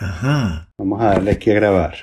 [0.00, 0.68] Ajá.
[0.78, 1.94] Vamos a darle aquí a grabar.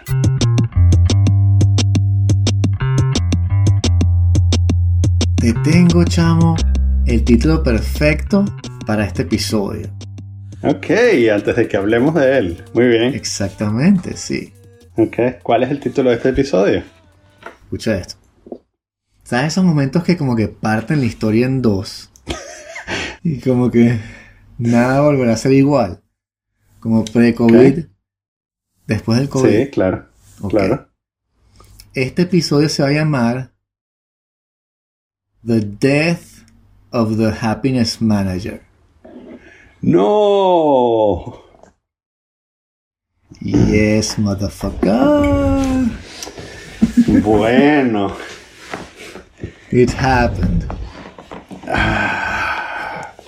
[5.38, 6.58] Te tengo, chamo,
[7.06, 8.44] el título perfecto
[8.86, 9.90] para este episodio.
[10.62, 10.88] Ok,
[11.32, 12.64] antes de que hablemos de él.
[12.74, 13.14] Muy bien.
[13.14, 14.52] Exactamente, sí.
[14.98, 16.84] Ok, ¿cuál es el título de este episodio?
[17.64, 18.16] Escucha esto.
[19.24, 22.12] ¿Sabes esos momentos que como que parten la historia en dos?
[23.24, 24.00] y como que
[24.58, 26.02] nada volverá a ser igual.
[26.86, 27.84] Como pre-COVID,
[28.86, 29.64] después del COVID.
[29.64, 30.06] Sí, claro.
[30.40, 30.52] Ok.
[30.52, 30.88] Claro.
[31.96, 33.54] Este episodio se va a llamar
[35.44, 36.46] The Death
[36.92, 38.62] of the Happiness Manager.
[39.82, 41.42] ¡No!
[43.42, 45.90] Yes, motherfucker.
[47.24, 48.16] Bueno.
[49.72, 50.68] It happened.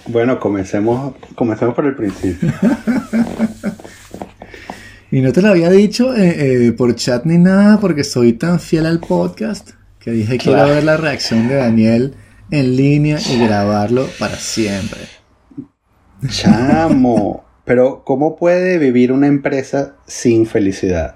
[0.07, 2.51] Bueno, comencemos, comencemos por el principio.
[5.09, 8.59] Y no te lo había dicho eh, eh, por chat ni nada porque soy tan
[8.59, 10.73] fiel al podcast que dije quiero Claro.
[10.73, 12.13] ver la reacción de Daniel
[12.51, 14.99] en línea y grabarlo para siempre.
[16.27, 17.45] Chamo.
[17.63, 21.15] Pero, ¿cómo puede vivir una empresa sin felicidad?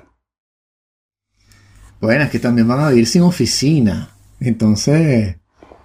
[1.99, 4.11] Bueno, es que también van a vivir sin oficina.
[4.39, 5.35] Entonces,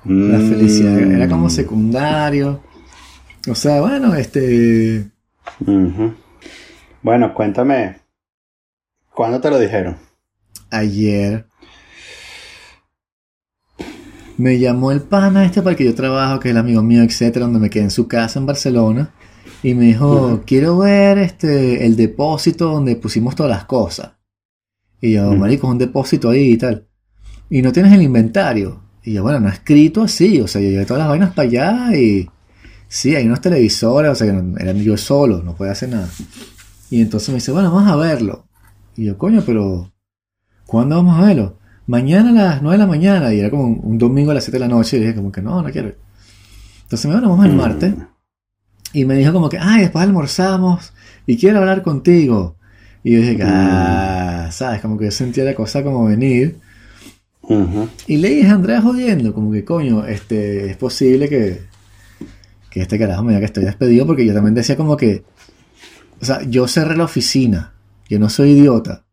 [0.05, 0.49] la Mm.
[0.49, 2.61] felicidad era como secundario.
[3.49, 5.11] O sea, bueno, este...
[7.03, 7.97] Bueno, cuéntame.
[9.15, 9.97] ¿Cuándo te lo dijeron?
[10.69, 11.47] ayer
[14.37, 17.03] me llamó el pana este para el que yo trabajo, que es el amigo mío,
[17.03, 19.15] etcétera, donde me quedé en su casa en Barcelona.
[19.63, 24.13] Y me dijo, quiero ver este el depósito donde pusimos todas las cosas.
[25.01, 25.37] Y yo, Ujú.
[25.37, 26.87] marico, es un depósito ahí y tal.
[27.49, 28.83] Y no tienes el inventario.
[29.03, 30.41] Y yo, bueno, no he escrito así.
[30.43, 32.29] O sea, yo llevé todas las vainas para allá y...
[32.89, 36.09] Sí, hay unos televisores, o sea, que eran yo solo, no podía hacer nada.
[36.91, 38.47] Y entonces me dice, bueno, vamos a verlo.
[38.97, 39.93] Y yo, coño, pero...
[40.67, 41.59] ¿Cuándo vamos a verlo?
[41.87, 43.33] Mañana a las 9 de la mañana.
[43.33, 44.97] Y era como un, un domingo a las 7 de la noche.
[44.97, 45.95] Y dije como que no, no quiero.
[46.83, 47.95] Entonces me dijo, bueno, vamos el martes.
[48.93, 50.93] Y me dijo como que, ay, después almorzamos.
[51.27, 52.57] Y quiero hablar contigo.
[53.05, 54.81] Y yo dije, ah, ¿sabes?
[54.81, 56.59] Como que yo sentía la cosa como venir.
[57.43, 57.89] Ujú.
[58.07, 61.63] Y le dije a Andrea jodiendo, como que coño, este, es posible que,
[62.77, 65.25] que este carajo me diga que estoy despedido, porque yo también decía como que,
[66.21, 67.73] o sea, yo cerré la oficina,
[68.07, 69.07] yo no soy idiota,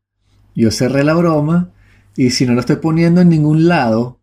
[0.54, 1.70] yo cerré la broma,
[2.18, 4.20] y si no lo estoy poniendo en ningún lado,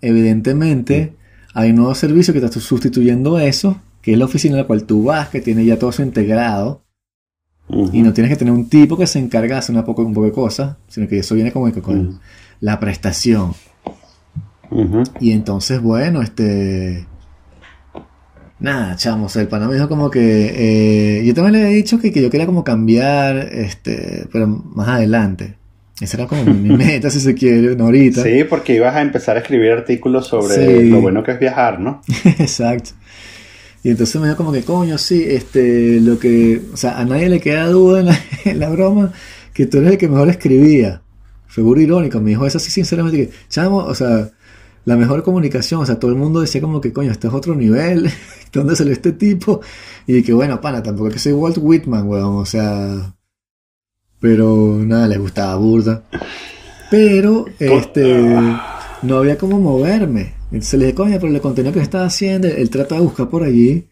[0.00, 1.14] evidentemente
[1.52, 4.84] hay un nuevo servicio que está sustituyendo eso, que es la oficina a la cual
[4.84, 6.86] tú vas, que tiene ya todo eso integrado,
[7.68, 10.14] y no tienes que tener un tipo que se encarga de hacer una poco, un
[10.14, 12.18] poco de cosas, sino que eso viene como que con
[12.60, 13.52] la prestación.
[15.20, 17.06] Y entonces, bueno, este.
[18.60, 21.18] Nada, chamo, o sea, el pana me dijo como que.
[21.20, 24.88] eh, yo también le había dicho que, que yo quería como cambiar, este, pero más
[24.88, 25.56] adelante.
[26.00, 28.22] Esa era como mi, meta, si se quiere, no ahorita.
[28.22, 30.88] Sí, porque ibas a empezar a escribir artículos sobre Sí.
[30.88, 32.00] lo bueno que es viajar, ¿no?
[32.38, 32.90] Exacto.
[33.82, 36.62] Y entonces me dijo como que, coño, sí, este, lo que.
[36.72, 39.12] O sea, a nadie le queda duda en la, en la broma
[39.52, 41.02] que tú eres el que mejor escribía.
[41.46, 44.30] Fue irónico, me dijo eso así sinceramente que, chamo, o sea,
[44.84, 47.54] la mejor comunicación, o sea, todo el mundo decía como que, coño, este es otro
[47.54, 48.10] nivel,
[48.52, 49.60] ¿dónde salió este tipo?
[50.06, 53.14] Y que, bueno, pana, tampoco es que soy Walt Whitman, weón, o sea,
[54.20, 56.04] pero nada, les gustaba burda.
[56.90, 58.26] Pero, este,
[59.02, 60.34] no había como moverme.
[60.52, 63.42] Entonces le dije, coño, pero el contenido que estaba haciendo, él trata de buscar por
[63.42, 63.88] allí.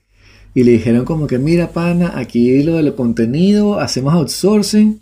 [0.54, 5.00] Y le dijeron como que, mira, pana, aquí lo del contenido, hacemos outsourcing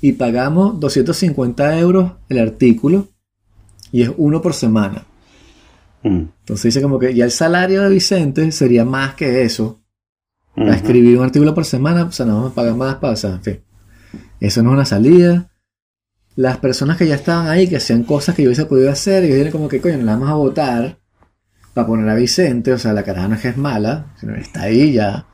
[0.00, 3.08] y pagamos 250 euros el artículo
[3.90, 5.06] y es uno por semana.
[6.04, 6.28] Mm.
[6.40, 9.80] Entonces dice como que ya el salario de Vicente sería más que eso.
[10.54, 13.30] Escribir un artículo por semana, o sea, no vamos a pagar más para, o sea,
[13.30, 13.60] en fin.
[14.38, 15.50] Eso no es una salida.
[16.36, 19.28] Las personas que ya estaban ahí, que hacían cosas que yo hubiese podido hacer, y
[19.28, 20.98] vienen como que, coño, nos la vamos a votar
[21.72, 24.42] para poner a Vicente, o sea, la caraja no es que es mala, sino que
[24.42, 25.26] está ahí ya.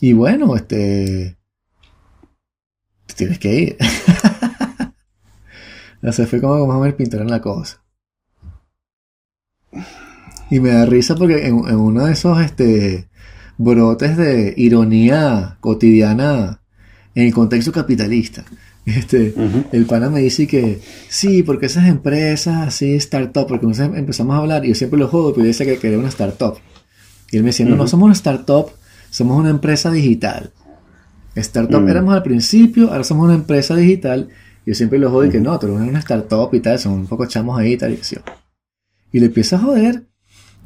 [0.00, 1.36] Y bueno, este.
[3.06, 3.76] Te tienes que ir.
[6.02, 7.81] o sea, fue como más o menos pintaron la cosa.
[10.50, 13.08] Y me da risa porque en, en uno de esos este,
[13.56, 16.60] brotes de ironía cotidiana
[17.14, 18.44] en el contexto capitalista,
[18.86, 19.34] este,
[19.72, 24.38] el pana me dice que sí, porque esas empresas así, startup, porque nosotros empezamos a
[24.38, 26.56] hablar y yo siempre lo jodo, pero yo decía que quería una startup.
[27.30, 28.66] Y él me decía, no, no somos una startup,
[29.10, 30.52] somos una empresa digital.
[31.34, 31.88] Startup Mm.
[31.88, 34.28] éramos al principio, ahora somos una empresa digital.
[34.66, 37.06] Yo siempre lo jodo y que no, tú eres una startup y tal, son un
[37.06, 37.92] poco chamos ahí y tal.
[37.92, 38.20] Y, yo.
[39.12, 40.06] Y le empieza a joder.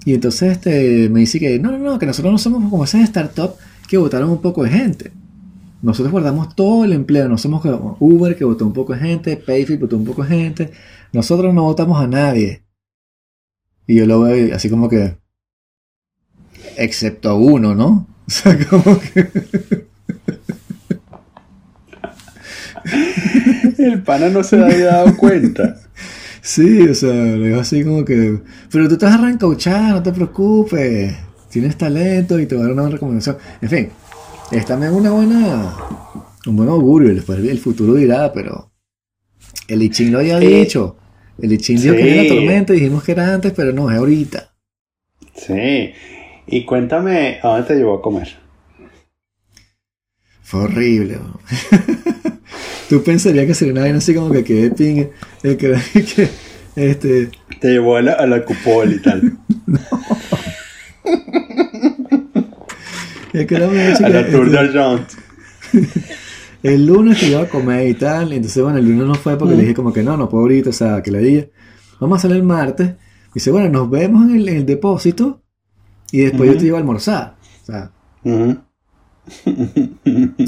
[0.04, 3.08] Y entonces este, me dice que no, no, no, que nosotros no somos como esas
[3.08, 3.56] startups
[3.88, 5.12] que votaron un poco de gente.
[5.82, 9.36] nosotros guardamos todo el empleo, no somos como Uber que votó un poco de gente,
[9.36, 10.70] Payfield votó un poco de gente,
[11.12, 12.62] nosotros no votamos a nadie.
[13.86, 15.16] Y yo lo veo así como que,
[16.76, 18.08] excepto a uno, ¿no?
[18.26, 19.86] O sea, como que...
[23.78, 25.76] El pana no se había dado cuenta.
[26.46, 28.38] Sí, o sea, digo así como que,
[28.70, 31.12] pero tú estás arrancauchado, no te preocupes,
[31.50, 33.36] tienes talento y te voy a dar una recomendación.
[33.60, 33.88] En fin,
[34.52, 35.74] es también una buena,
[36.46, 38.70] un buen augurio, después el futuro dirá, pero
[39.66, 40.96] el Ichin lo había dicho.
[41.36, 44.54] El Ichin dijo que era la tormenta, dijimos que era antes, pero no, es ahorita.
[45.34, 45.90] Sí,
[46.46, 48.28] y cuéntame, ¿a dónde te llevó a comer?
[50.42, 51.18] Fue horrible.
[52.88, 55.06] Tú pensarías que sería una vaina así como que quede ping.
[55.42, 56.28] El que, que,
[56.76, 57.30] este...
[57.60, 59.38] Te llevó a la, a la cupol y tal.
[59.66, 59.78] no.
[63.32, 65.08] es que era muy a la Tour de Argent.
[66.62, 68.32] el lunes que iba a comer y tal.
[68.32, 70.42] Y entonces, bueno, el lunes no fue porque le dije como que no, no puedo
[70.42, 71.50] ahorita, o sea, que le dije.
[71.98, 72.92] Vamos a salir el martes.
[73.34, 75.42] Dice, bueno, nos vemos en el, en el depósito
[76.12, 77.36] y después yo te llevo a almorzar.
[77.62, 77.90] O sea.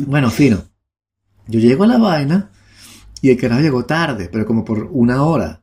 [0.06, 0.62] bueno, fino.
[1.48, 2.50] Yo llego a la vaina
[3.20, 5.62] y el carajo llegó tarde, pero como por una hora.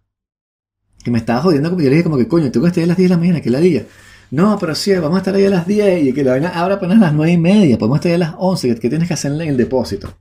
[1.03, 2.87] Que me estaba jodiendo como yo le dije como que coño, tengo que estar a
[2.87, 3.85] las 10 de la mañana, que la día.
[4.31, 6.75] No, pero sí, vamos a estar ahí a las 10 y que la vaina abra
[6.75, 9.13] apenas a las 9 y media, podemos estar ahí a las 11, ¿qué tienes que
[9.13, 10.17] hacer en el depósito?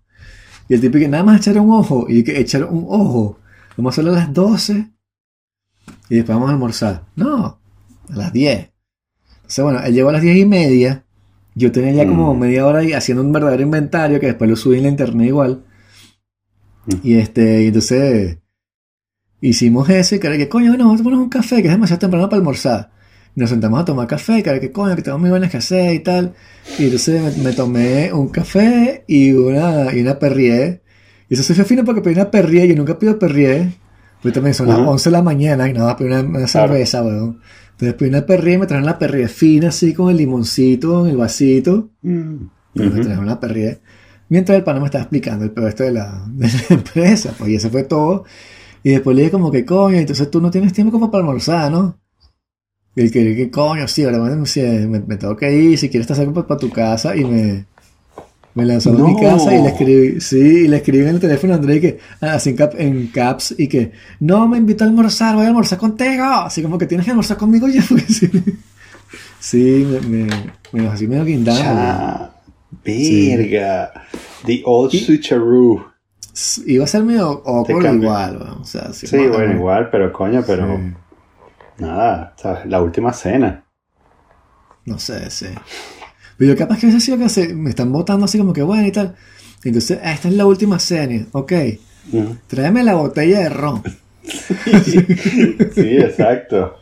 [0.69, 3.39] Y el tipo que nada más echar un ojo, y que echar un ojo,
[3.77, 4.91] vamos a hacerlo a las 12
[6.11, 7.05] y después vamos a almorzar.
[7.17, 7.59] No,
[8.11, 8.71] a las 10.
[9.37, 11.04] Entonces, bueno, él llegó a las 10 y media
[11.55, 14.79] yo tenía ya como media hora ahí haciendo un verdadero inventario que después lo subí
[14.79, 15.65] en la internet igual.
[17.03, 18.39] Y este, y entonces
[19.41, 22.01] hicimos eso y que que coño, bueno, vamos a poner un café, que es demasiado
[22.01, 22.91] temprano para almorzar.
[23.37, 25.95] Y nos sentamos a tomar café, que que coño, que tengo muy buenas que hacer
[25.95, 26.35] y tal.
[26.79, 30.83] Y entonces me, tomé un café y una, y una perrier.
[31.29, 33.73] Y eso se fue fino porque pedí una perrier, yo nunca pido perrier.
[34.23, 37.03] Pues también son las 11 de la mañana y nada más pedí una, una cerveza,
[37.03, 37.41] weón.
[37.75, 41.11] Entonces pedí una perrilla y me trajeron la perrilla fina así con el limoncito en
[41.11, 41.91] el vasito.
[42.03, 42.37] Mm.
[42.75, 43.79] Me trajeron la perrilla.
[44.29, 47.55] Mientras el pana me estaba explicando el esto de la, de la empresa, pues y
[47.57, 48.25] eso fue todo.
[48.83, 51.71] Y después le dije como que coño, entonces tú no tienes tiempo como para almorzar,
[51.71, 51.99] ¿no?
[52.97, 56.15] Y el que, que coño, sí, ahora me, me, tengo que ir, si quieres te
[56.15, 57.67] saco para tu casa y me,
[58.55, 61.55] me lanzó a mi casa y le escribí, sí, y le escribí en el teléfono
[61.55, 65.45] a André que, ah, así en, caps, y que, no me invitó a almorzar, voy
[65.45, 66.25] a almorzar contigo.
[66.25, 68.31] Así como que tienes que almorzar conmigo ya, sí.
[69.41, 70.29] Sí, me,
[70.73, 72.31] me, así medio guindando.
[72.85, 73.93] Verga.
[74.47, 75.93] The old switcheroo.
[76.67, 80.81] Iba a ser medio awkward igual, o sea, sí, bueno, igual, pero coño, pero.
[81.79, 82.67] Nada, ¿sabes?
[82.67, 83.65] La última cena.
[84.85, 85.47] No sé, sí.
[86.37, 88.63] Pero yo capaz que a veces sido que se, me están votando así como que
[88.63, 89.15] bueno y tal.
[89.65, 91.53] Entonces, ah, esta es la última serie, ok.
[92.47, 93.83] Tráeme la botella de ron.
[94.85, 96.77] sí, exacto.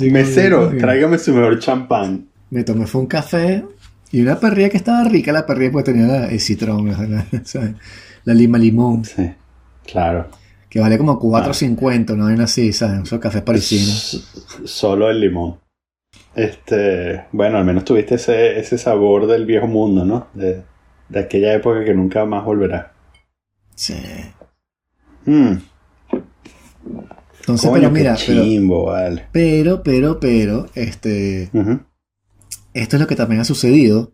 [0.00, 2.28] Mesero, tráigame su mejor champán.
[2.50, 3.64] Me tomé fue un café
[4.10, 6.88] y una perrilla que estaba rica, la perrilla pues tenía el citrón,
[8.24, 9.04] la, lima limón.
[9.04, 9.32] Sí,
[9.86, 10.28] claro.
[10.68, 13.02] Que vale como 4.50, no hay así, ¿sabes?
[13.04, 14.32] Esos cafés parisinos.
[14.64, 15.61] Solo el limón.
[16.34, 20.28] Este, bueno, al menos tuviste ese, ese sabor del viejo mundo, ¿no?
[20.34, 20.62] De,
[21.08, 22.92] de aquella época que nunca más volverá.
[23.74, 23.94] Sí.
[25.26, 25.56] Mm.
[27.40, 28.16] Entonces, pero mira,
[29.32, 31.50] pero, pero, pero, este,
[32.72, 34.12] esto es lo que también ha sucedido.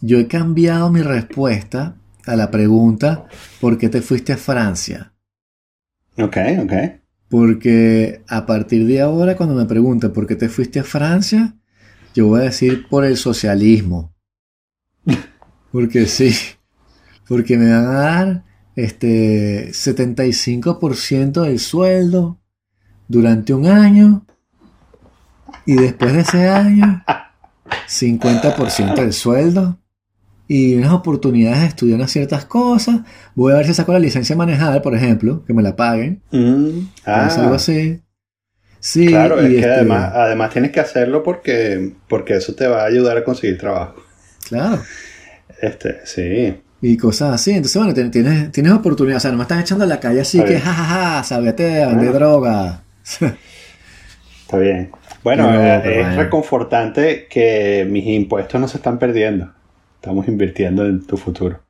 [0.00, 3.26] Yo he cambiado mi respuesta a la pregunta
[3.60, 5.14] ¿por qué te fuiste a Francia?
[6.18, 6.72] Ok, ok.
[7.28, 11.54] Porque a partir de ahora, cuando me preguntan por qué te fuiste a Francia,
[12.14, 14.14] yo voy a decir por el socialismo.
[15.72, 16.34] Porque sí,
[17.28, 18.44] porque me van a dar
[18.74, 22.40] este 75% del sueldo
[23.06, 24.26] durante un año
[25.66, 27.04] y después de ese año
[27.86, 29.78] 50% del sueldo
[30.48, 33.00] y unas oportunidades de estudiar unas ciertas cosas.
[33.34, 36.22] Voy a ver si saco la licencia de manejar, por ejemplo, que me la paguen.
[36.32, 37.28] Mm, ah.
[37.38, 38.00] algo así.
[38.80, 42.82] Sí, claro, es que este además, además tienes que hacerlo porque, porque eso te va
[42.82, 44.02] a ayudar a conseguir trabajo.
[44.48, 44.80] Claro.
[45.60, 46.56] Este, sí.
[46.80, 47.50] Y cosas así.
[47.50, 49.18] Entonces, bueno, tienes, tienes oportunidad.
[49.18, 52.12] O sea, no me estás echando a la calle así que, jajaja, sabete a vender
[52.12, 52.84] droga.
[53.02, 54.90] Está bien.
[55.24, 59.52] Bueno, eh, es reconfortante que mis impuestos no se están perdiendo.
[60.00, 61.60] Estamos invirtiendo en tu futuro.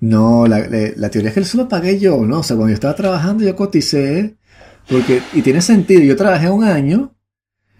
[0.00, 0.62] No, la,
[1.10, 2.40] teoría es que eso lo pagué yo, ¿no?
[2.40, 4.34] O sea, cuando yo estaba trabajando yo coticé,
[4.90, 7.14] porque, y tiene sentido, yo trabajé un año,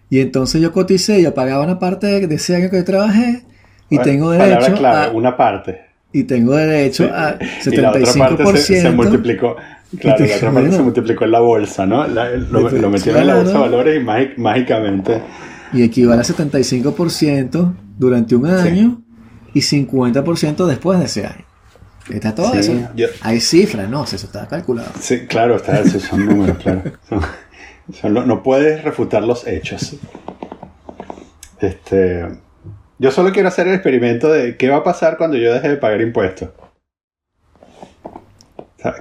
[0.09, 3.43] y entonces yo coticé, yo pagaba una parte de ese año que yo trabajé,
[3.91, 5.81] y tengo derecho clave, una parte.
[6.13, 7.73] y tengo derecho a 75%.
[7.73, 9.57] Y la otra parte se, multiplicó.
[9.99, 12.07] Claro, la otra parte se multiplicó en la bolsa, ¿no?
[12.07, 15.23] lo, metieron en la bolsa de valores y mágicamente.
[15.73, 19.06] Y equivale a 75% durante un año
[19.57, 21.47] y 50% después de ese año.
[22.11, 22.73] Está todo eso.
[23.23, 24.05] Hay cifras, ¿no?
[24.05, 24.91] Eso está calculado.
[25.01, 26.83] Sí, claro, está, esos son números, claro.
[28.27, 29.97] no, puedes refutar los hechos.
[31.59, 32.27] Este,
[32.99, 35.77] yo solo quiero hacer el experimento de qué va a pasar cuando yo deje de
[35.79, 36.51] pagar impuestos.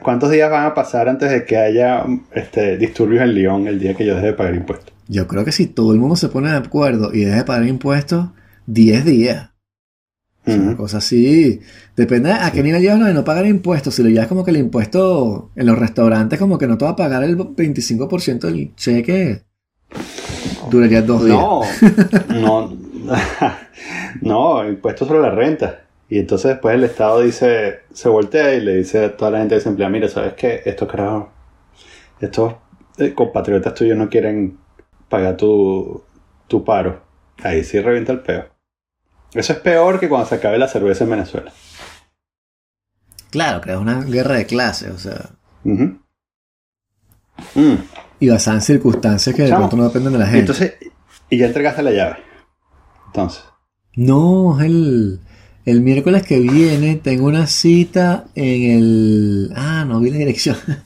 [0.02, 3.94] ¿Cuántos días van a pasar antes de que haya este, disturbios en Lyon el día
[3.94, 4.94] que yo deje de pagar impuestos?
[5.10, 7.68] Yo creo que si todo el mundo se pone de acuerdo y deja de pagar
[7.68, 8.30] impuestos,
[8.68, 9.50] 10 días.
[10.48, 11.60] Una cosa así.
[11.96, 13.96] Depende a qué nivel llevas lo de no pagar impuestos.
[13.96, 16.92] Si lo llevas como que el impuesto en los restaurantes, como que no te va
[16.92, 19.44] a pagar el 25% del cheque,
[20.70, 21.40] duraría dos días.
[22.30, 22.76] No, no,
[24.22, 25.86] no, impuestos sobre la renta.
[26.10, 29.56] Y entonces después el Estado dice, se voltea y le dice a toda la gente
[29.56, 30.62] desempleada, mira, ¿sabes qué?
[30.66, 31.28] Estos carajos,
[32.22, 32.54] estos
[33.00, 34.58] eh, compatriotas tuyos no quieren
[35.10, 36.04] pagar tu,
[36.48, 37.02] tu paro.
[37.44, 38.55] Ahí sí revienta el peo.
[39.36, 41.52] Eso es peor que cuando se acabe la cerveza en Venezuela.
[43.30, 45.32] Claro, que es una guerra de clases, o sea.
[45.64, 45.98] Mm.
[48.22, 50.40] Y basada en circunstancias que de pronto no dependen de la gente.
[50.40, 50.74] Entonces,
[51.30, 52.16] y ya entregaste la llave.
[53.08, 53.44] Entonces.
[53.98, 55.20] No, el,
[55.66, 59.54] el miércoles que viene tengo una cita en el.
[59.54, 60.58] Ah, no vi la dirección.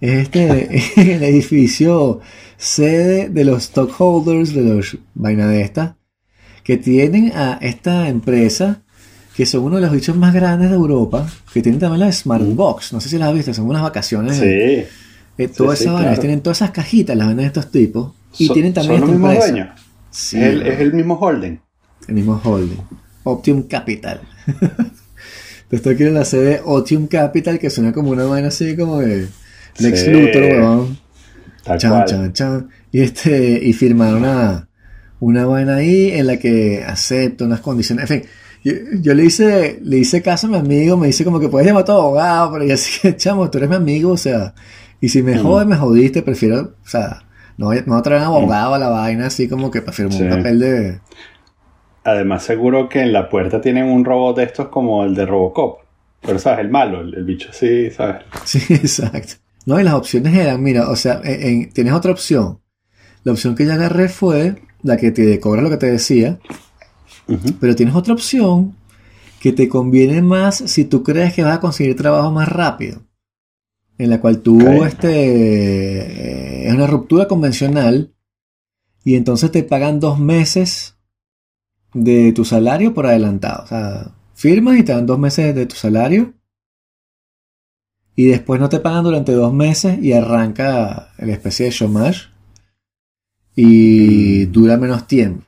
[0.00, 0.80] Es este,
[1.16, 2.20] el edificio
[2.56, 5.97] sede de los stockholders de los vaina de esta
[6.68, 8.82] que tienen a esta empresa,
[9.34, 12.44] que son uno de los bichos más grandes de Europa, que tienen también la Smart
[12.44, 14.36] Box, no sé si las has visto, son unas vacaciones.
[14.36, 15.46] Sí.
[15.56, 18.12] Todas esas tienen todas esas cajitas, las venden estos tipos.
[18.36, 19.68] Y tienen también ¿Son los mismos dueños?
[20.10, 21.58] Sí, es, el, mismo holding.
[22.06, 22.82] El mismo holding.
[23.24, 24.20] Optium Capital.
[25.70, 29.26] Esto aquí en la sede Optium Capital, que suena como una vaina así como de
[29.78, 30.98] Lex Luthor, weón.
[31.78, 32.68] Chan, chan, chan.
[32.92, 34.68] Y, este, y firmaron a,
[35.20, 38.10] una vaina ahí en la que acepto unas condiciones.
[38.10, 38.30] En fin,
[38.64, 41.82] yo, le hice, le hice caso a mi amigo, me dice como que puedes llamar
[41.82, 44.54] a tu abogado, pero yo así que, chamo, tú eres mi amigo, o sea,
[45.00, 45.42] y si me mm.
[45.42, 47.22] jodes, me jodiste, prefiero, o sea,
[47.56, 50.58] no, no traer un abogado a la vaina así como que para firmar un papel
[50.60, 51.00] de...
[52.04, 55.80] Además, seguro que en la puerta tienen un robot de estos como el de Robocop.
[56.22, 56.60] Pero, ¿sabes?
[56.60, 58.24] El malo, el, bicho sí, ¿sabes?
[58.44, 59.34] Sí, exacto.
[59.66, 62.60] No, y las opciones eran, mira, o sea, tienes otra opción.
[63.24, 66.38] La opción que yo agarré fue la que te cobra lo que te decía,
[67.60, 68.76] pero tienes otra opción
[69.40, 73.02] que te conviene más si tú crees que vas a conseguir trabajo más rápido,
[73.98, 78.14] en la cual tú este, es una ruptura convencional
[79.04, 80.96] y entonces te pagan dos meses
[81.94, 83.64] de tu salario por adelantado.
[83.64, 86.34] O sea, firmas y te dan dos meses de tu salario
[88.14, 92.28] y después no te pagan durante dos meses y arranca la especie de chômage
[93.60, 95.44] y dura menos tiempo.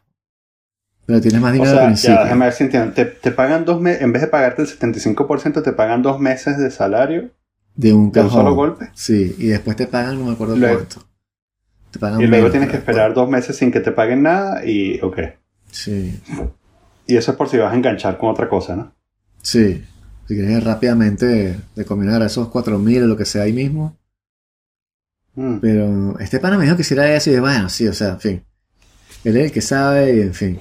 [1.06, 2.16] Pero tienes más dinero o sea, al principio.
[2.16, 2.92] Ya, déjame ver si entiendo.
[2.92, 6.72] Te, pagan dos meses, en vez de pagarte el 75%, te pagan dos meses de
[6.72, 7.30] salario.
[7.76, 8.90] De un, de un solo golpe.
[8.94, 11.04] Sí, y después te pagan, no me acuerdo cuánto.
[11.92, 15.00] Te pagan y luego tienes que esperar dos meses sin que te paguen nada y
[15.00, 15.18] ok.
[15.70, 16.20] Sí.
[17.06, 18.92] Y eso es por si vas a enganchar con otra cosa, ¿no?
[19.40, 19.84] Sí.
[20.26, 23.99] Si quieres rápidamente de combinar esos 4.000 o lo que sea ahí mismo.
[25.34, 25.56] Mm.
[25.60, 28.10] Pero este pana me dijo que si era eso y de bueno, sí, o sea,
[28.10, 28.44] en fin.
[29.24, 30.58] Él es el que sabe y en fin.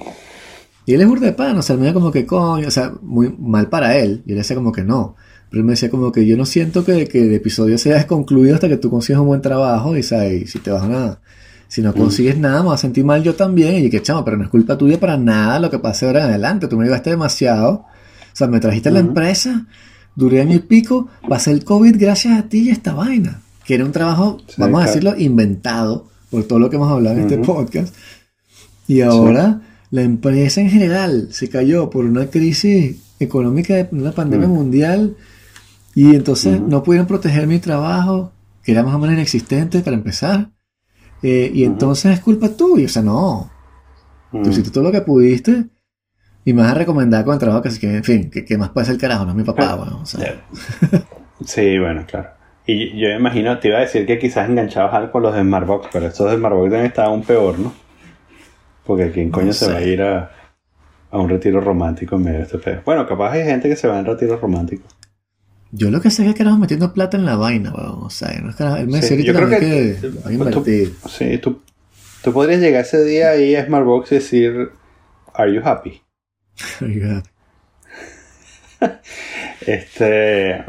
[0.86, 2.92] Y él es burda de pan, o sea, me decía como que coño, o sea,
[3.02, 4.22] muy mal para él.
[4.26, 5.16] Y él decía como que no.
[5.50, 8.54] Pero él me decía como que yo no siento que, que el episodio sea concluido
[8.54, 10.50] hasta que tú consigas un buen trabajo y, ¿sabes?
[10.50, 11.20] si te vas a nada.
[11.68, 11.94] Si no mm.
[11.94, 13.84] consigues nada, me vas a sentir mal yo también.
[13.84, 16.30] Y que chamo, pero no es culpa tuya para nada lo que pase ahora en
[16.30, 16.68] adelante.
[16.68, 17.86] Tú me ayudaste demasiado.
[18.32, 19.66] O sea, me trajiste a la empresa,
[20.14, 23.84] duré año y pico, pasé el COVID gracias a ti y esta vaina que era
[23.84, 27.94] un trabajo, vamos a decirlo, inventado por todo lo que hemos hablado en este podcast.
[28.88, 29.60] Y ahora
[29.92, 34.50] la empresa en general se cayó por una crisis económica de una pandemia mm.
[34.50, 35.16] mundial
[35.94, 38.32] y entonces no pudieron proteger mi trabajo,
[38.64, 40.50] que era más o menos inexistente para empezar.
[41.22, 43.52] Eh, y entonces es culpa tuya, o sea, no.
[44.32, 45.66] Tú hiciste todo lo que pudiste
[46.44, 48.96] y me vas a recomendar con el trabajo que, en fin, que, más puede ser
[48.96, 50.44] el carajo, no es mi papá, bueno, o sea.
[51.44, 52.39] Sí, bueno, claro.
[52.72, 55.40] Y yo me imagino, te iba a decir que quizás enganchabas algo con los de
[55.40, 57.74] Smartbox, pero estos de Smartbox deben estar aún peor, ¿no?
[58.86, 60.30] Porque ¿quién coño se va a ir a,
[61.10, 62.82] un retiro romántico en medio de este pedo?
[62.84, 64.84] Bueno, capaz hay gente que se va en retiro romántico.
[65.72, 68.04] Yo lo que sé es que quedamos metiendo plata en la vaina, weón.
[68.04, 70.94] O sea, no es que él me sí, yo creo que, que a invertir.
[71.02, 71.62] Tú, sí, tú,
[72.22, 74.70] tú podrías llegar ese día ahí a Smartbox y decir,
[75.34, 76.00] ¿Are you happy?
[76.80, 77.30] Are you happy?
[79.66, 80.64] Este.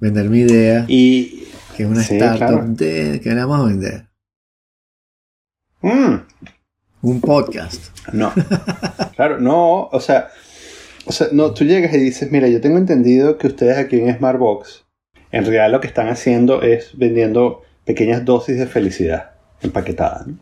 [0.00, 1.46] Vender mi idea, Y.
[1.76, 2.64] que es una Sí, startup claro.
[2.68, 4.06] de que le vamos a vender.
[5.82, 6.14] mm,
[7.02, 7.96] Un podcast.
[8.12, 8.32] no.
[9.16, 9.84] claro, no.
[9.92, 10.28] O sea.
[11.06, 14.16] O sea, no, tú llegas y dices, mira, yo tengo entendido que ustedes aquí en
[14.16, 14.84] Smartbox,
[15.32, 20.24] en realidad lo que están haciendo es vendiendo pequeñas dosis de felicidad empaquetada.
[20.26, 20.38] ¿no?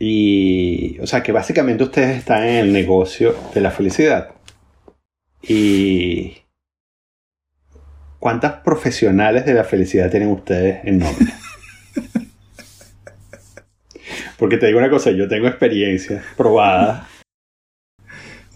[0.00, 4.30] Y, o sea, que básicamente ustedes están en el negocio de la felicidad.
[5.40, 6.38] Y,
[8.18, 11.26] ¿cuántas profesionales de la felicidad tienen ustedes en nombre?
[14.38, 17.08] Porque te digo una cosa, yo tengo experiencia probada.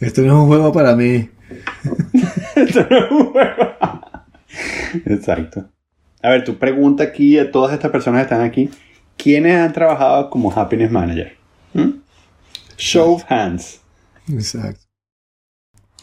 [0.00, 1.28] Esto no es un juego para mí.
[2.56, 3.76] Esto no es un juego.
[5.06, 5.68] Exacto.
[6.22, 8.70] A ver, tu pregunta aquí a todas estas personas que están aquí.
[9.16, 11.36] ¿Quiénes han trabajado como Happiness Manager?
[11.74, 12.00] ¿Mm?
[12.76, 13.80] Show of hands.
[14.28, 14.80] Exacto.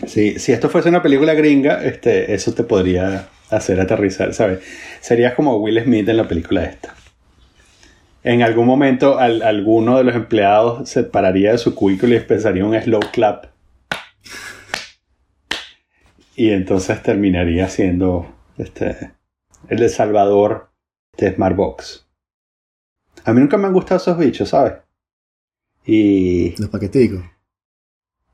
[0.08, 4.60] Sí, si esto fuese una película gringa, este, eso te podría hacer aterrizar, ¿sabes?
[5.02, 6.94] Serías como Will Smith en la película esta.
[8.24, 12.66] En algún momento al- alguno de los empleados se pararía de su cubículo y empezaría
[12.66, 13.46] un slow clap.
[16.36, 19.12] Y entonces terminaría siendo este,
[19.68, 20.70] el de Salvador
[21.18, 22.08] de Smartbox.
[23.26, 24.74] A mí nunca me han gustado esos bichos, ¿sabes?
[25.86, 26.56] Y...
[26.62, 27.24] Los paqueticos.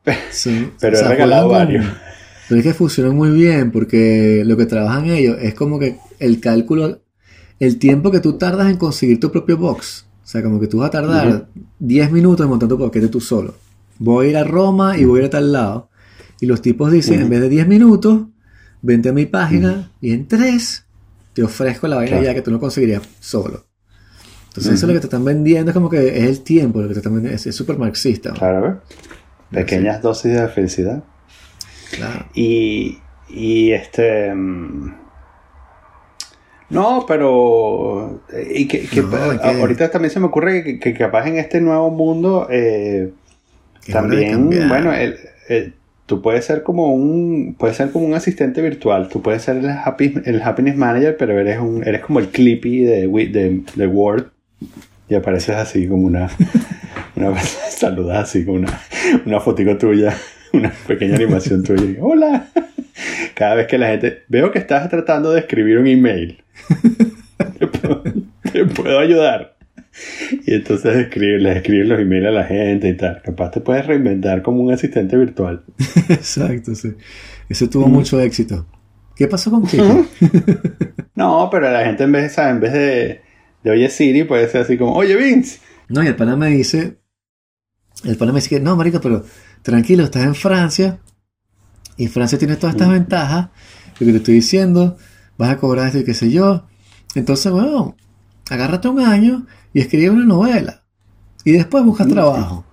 [0.30, 1.98] Sí, Pero o sea, he regalado juegan con- varios.
[2.48, 6.40] Pero es que funcionan muy bien porque lo que trabajan ellos es como que el
[6.40, 7.02] cálculo,
[7.60, 10.06] el tiempo que tú tardas en conseguir tu propio box.
[10.24, 11.66] O sea, como que tú vas a tardar Ujú.
[11.80, 13.56] 10 minutos en montar tu paquete tú solo.
[14.00, 15.90] Voy a ir a Roma y voy a ir a tal lado.
[16.42, 18.24] Y los tipos dicen, en vez de 10 minutos,
[18.82, 20.86] vente a mi página y en 3
[21.34, 22.24] te ofrezco la vaina Claro.
[22.26, 23.66] ya que tú no conseguirías solo.
[24.48, 26.88] Entonces eso es lo que te están vendiendo, es como que es el tiempo, lo
[26.88, 28.30] que te están vendiendo, es súper marxista.
[28.30, 28.36] ¿no?
[28.36, 28.82] Claro.
[29.52, 31.04] Pequeñas dosis de felicidad.
[31.96, 32.26] Claro.
[32.34, 33.00] Y,
[33.30, 34.34] y este...
[34.34, 34.94] mm,
[36.70, 38.22] No, pero...
[38.54, 42.48] Y que, No, ahorita también se me ocurre que, que capaz en este nuevo mundo
[42.50, 43.12] eh,
[43.92, 45.18] también, bueno, el-
[45.48, 45.74] el-
[46.08, 49.70] tú puedes ser como un puedes ser como un asistente virtual, tú puedes ser el,
[49.70, 54.26] happy, el happiness manager, pero eres un eres como el Clippy de, de, de Word
[55.10, 56.30] y apareces así como una,
[57.16, 58.82] una saludas así con una,
[59.26, 60.16] una fotico tuya,
[60.56, 61.98] una pequeña animación tuya.
[62.02, 62.48] Hola.
[63.34, 66.44] Cada vez que la gente veo que estás tratando de escribir un email,
[67.60, 68.04] te puedo,
[68.52, 69.58] te puedo ayudar.
[70.46, 73.22] Y entonces escribir, les escribes los emails a la gente y tal.
[73.22, 75.64] Capaz te puedes reinventar como un asistente virtual.
[76.10, 76.94] Exacto, sí.
[77.50, 77.92] Ese tuvo Mm.
[77.92, 78.66] mucho éxito.
[79.16, 79.84] ¿Qué pasó con Kiki?
[81.16, 82.56] No, pero la gente en vez, ¿sabes?
[82.56, 83.22] en vez de,
[83.64, 85.60] de oye Siri, puede ser así como, oye Vince.
[85.88, 86.98] No, y el pana me dice,
[88.04, 89.24] el pana me dice que, no, marico, pero
[89.66, 91.00] tranquilo, estás en Francia
[91.98, 92.92] y Francia tiene todas estas Mm.
[92.94, 93.50] ventajas,
[94.00, 94.96] lo que te estoy diciendo,
[95.38, 96.68] vas a cobrar esto y qué sé yo.
[97.16, 97.96] Entonces, bueno,
[98.50, 100.84] agárrate un año y escribe una novela
[101.44, 102.64] y después buscas trabajo.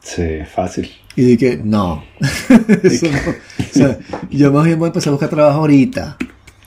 [0.00, 0.88] Sí, fácil.
[1.16, 2.04] Y dije, no,
[2.84, 3.18] eso no.
[3.30, 3.98] O sea,
[4.30, 6.16] yo más bien voy a empezar a buscar trabajo ahorita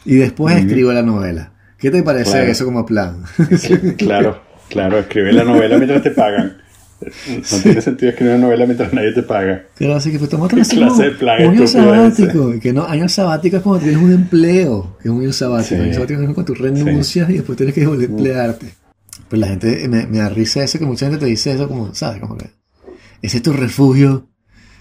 [0.06, 1.54] y después escribo la novela.
[1.78, 2.52] ¿Qué te parece Claro.
[2.52, 3.24] eso como plan?
[3.98, 6.58] Claro, claro, escribe la novela mientras te pagan.
[7.02, 9.66] No tiene sentido escribir una novela mientras nadie te paga.
[9.78, 11.74] Claro, así que pues tomate ¿Qué clase de plan un año ese?
[11.80, 12.54] sabático.
[12.56, 15.76] Y que no, año sabático es cuando tienes un empleo, que es un año sabático.
[15.76, 15.82] Sí.
[15.82, 18.66] Año sabático es cuando tú renuncias y después tienes que volver a emplearte.
[19.30, 21.94] Pues la gente me, me da risa eso, que mucha gente te dice eso como,
[21.94, 22.20] ¿sabes?
[22.20, 22.48] Como que
[23.22, 24.26] ese es tu refugio.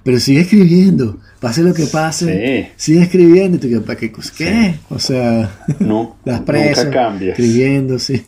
[0.04, 2.72] Pero sigue escribiendo, pase lo que pase, Sí.
[2.76, 3.56] sigue escribiendo.
[3.58, 4.10] Y tú, que, ¿para qué?
[4.38, 4.76] ¿Qué?
[4.88, 5.50] O sea,
[5.80, 7.30] No, las presas, nunca cambias.
[7.38, 8.24] escribiendo, sí.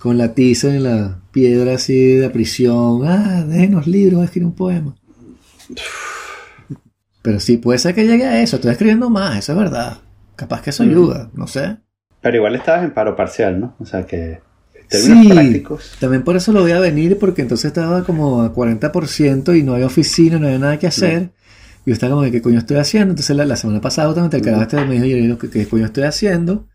[0.00, 3.02] Con la tiza en la piedra así de la prisión.
[3.06, 4.94] Ah, déjenos libros, voy a escribir un poema.
[7.22, 8.56] Pero sí, puede ser que llegue a eso.
[8.56, 9.98] Estoy escribiendo más, eso es verdad.
[10.36, 11.76] Capaz que eso ayuda, no sé.
[12.20, 13.74] Pero igual estabas en paro parcial, ¿no?
[13.78, 14.40] O sea que
[14.88, 15.96] términos Sí, prácticos.
[15.98, 19.74] también por eso lo voy a venir, porque entonces estaba como a 40% y no
[19.74, 21.30] había oficina, no había nada que hacer.
[21.84, 23.10] Y yo estaba como, ¿qué coño estoy haciendo?
[23.12, 25.86] Entonces la, la semana pasada justamente el carajo este me dijo, yo, ¿qué, ¿qué coño
[25.86, 26.66] estoy haciendo?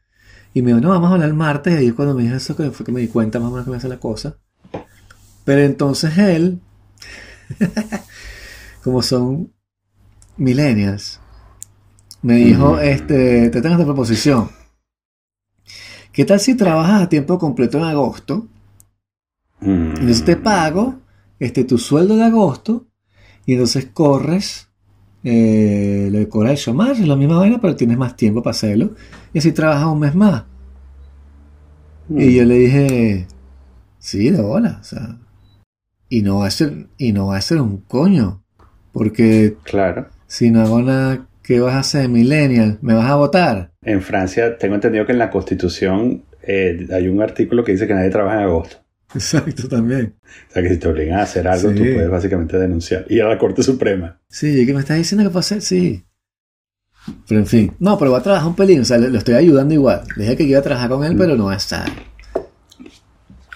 [0.54, 1.74] Y me dijo, no, vamos a hablar el martes.
[1.74, 3.52] Y ahí es cuando me dijo eso, que fue que me di cuenta más o
[3.52, 4.38] menos que me hace la cosa.
[5.46, 6.60] Pero entonces él,
[8.84, 9.52] como son
[10.38, 11.20] millennials,
[12.22, 14.50] me dijo, este, te tengo esta proposición.
[16.12, 18.48] ¿Qué tal si trabajas a tiempo completo en agosto?
[19.62, 19.92] Mm.
[19.92, 21.00] Entonces te pago
[21.40, 22.88] este, tu sueldo de agosto
[23.46, 24.68] y entonces corres,
[25.24, 28.96] eh, le cobras el chômage, es la misma vaina, pero tienes más tiempo para hacerlo
[29.34, 30.44] y así trabajas un mes más.
[32.10, 32.20] Mm.
[32.22, 33.28] Y yo le dije,
[34.00, 35.18] sí, de bola, o sea,
[36.10, 38.44] y no va a ser, y no va a ser un coño,
[38.92, 40.08] porque Claro.
[40.28, 42.78] si no hago nada ¿Qué vas a hacer, millennial?
[42.82, 43.72] ¿Me vas a votar?
[43.82, 47.96] En Francia tengo entendido que en la Constitución eh, hay un artículo que dice que
[47.96, 48.78] nadie trabaja en agosto.
[49.16, 50.14] Exacto, también.
[50.50, 51.76] O sea que si te obligan a hacer algo, Sí.
[51.76, 53.06] tú puedes básicamente denunciar.
[53.10, 54.22] Ir a la Corte Suprema.
[54.30, 55.62] Sí, ¿qué me estás diciendo que puedo hacer?
[55.64, 56.06] Sí.
[57.28, 57.74] Pero en fin.
[57.80, 58.82] No, pero voy a trabajar un pelín.
[58.82, 60.04] O sea, le- lo estoy ayudando igual.
[60.16, 61.90] Le dije que iba a trabajar con él, pero no va a estar.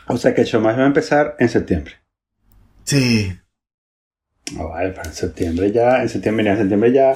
[0.07, 1.93] O sea que el show más va a empezar en septiembre.
[2.83, 3.31] Sí.
[4.59, 7.13] Ah, vale, pero en septiembre ya, en septiembre, mira, en septiembre ya,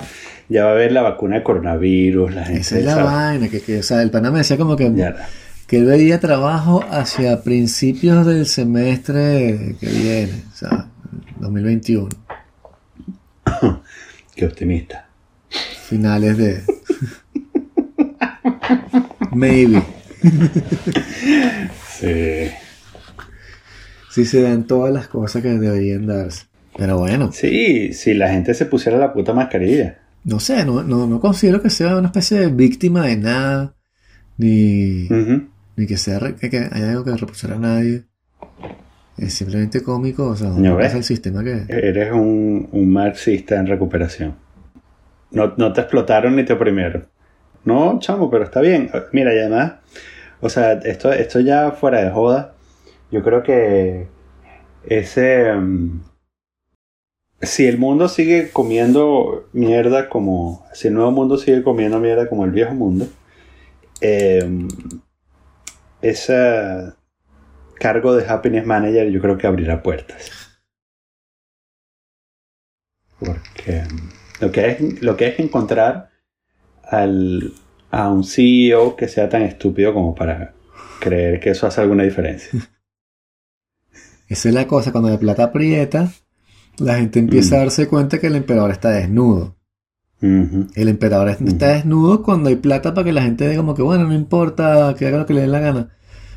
[0.49, 3.47] ya va a haber la vacuna de coronavirus, la gente Esa es la vaina.
[3.49, 5.27] Que, que, o sea, el pana me decía como que, Ya.
[5.67, 10.43] que él veía trabajo hacia principios del semestre que viene.
[10.51, 10.87] O sea,
[11.39, 12.09] 2021.
[14.35, 15.08] Qué optimista.
[15.87, 16.61] Finales de.
[19.33, 19.81] Maybe.
[21.99, 22.49] Sí.
[24.11, 26.45] Si se dan todas las cosas que deberían darse.
[26.77, 29.99] Pero bueno, Sí, si la gente se pusiera la puta mascarilla.
[30.23, 33.75] no sé, no, no, no considero que sea una especie de víctima de nada.
[34.37, 35.07] Ni,
[35.75, 38.03] ni que sea que, haya algo que reprochar a nadie.
[39.17, 40.85] Es simplemente cómico, o sea, no ¿ves?
[40.87, 41.65] pasa el sistema que.
[41.67, 44.35] Eres un, un marxista en recuperación.
[45.31, 47.07] No, no te explotaron ni te oprimieron.
[47.65, 48.89] No, chamo, pero está bien.
[49.11, 49.73] Mira, y además,
[50.41, 52.55] o sea, esto, esto ya fuera de joda,
[53.11, 54.07] yo creo que
[54.85, 55.53] ese...
[55.53, 56.01] mm,
[57.41, 60.65] si el mundo sigue comiendo mierda como...
[60.73, 63.07] Si el nuevo mundo sigue comiendo mierda como el viejo mundo,
[64.01, 64.67] eh,
[66.01, 66.93] ese
[67.79, 70.59] cargo de happiness manager yo creo que abrirá puertas.
[73.19, 76.09] Porque mm, lo que es, lo que es encontrar
[76.83, 77.53] al,
[77.91, 80.53] a un CEO que sea tan estúpido como para
[80.99, 82.49] creer que eso hace alguna diferencia.
[84.27, 86.11] Esa es la cosa, cuando la plata aprieta,
[86.77, 87.57] la gente empieza Mm.
[87.57, 89.55] a darse cuenta que el emperador está desnudo.
[90.21, 93.81] El emperador es- está desnudo cuando hay plata para que la gente diga como que
[93.81, 95.89] bueno, no importa, que haga lo que le dé la gana.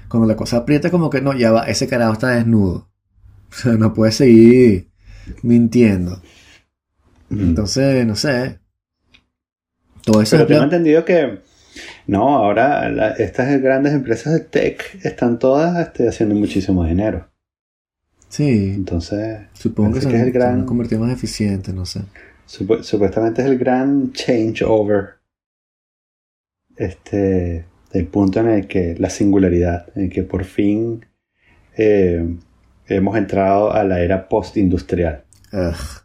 [0.08, 2.88] Cuando la cosa aprieta como que no, ya va, ese carajo está desnudo.
[3.50, 4.88] O sea, no puede seguir
[5.42, 6.22] mintiendo.
[7.40, 8.58] Entonces, no sé.
[10.04, 11.38] Todo eso Pero tengo entendido que
[12.06, 17.28] no, ahora la- estas grandes empresas de tech están todas este, haciendo muchísimo dinero.
[18.28, 21.72] Sí, Entonces, supongo que se, que es el se van a gran- convertir más eficientes,
[21.74, 22.00] no sé.
[22.48, 25.20] Supu- supuestamente es el gran changeover.
[26.76, 31.04] Este, el punto en el que la singularidad, en que por fin
[31.76, 32.36] eh,
[32.86, 35.24] hemos entrado a la era postindustrial.
[35.52, 36.01] Ugh.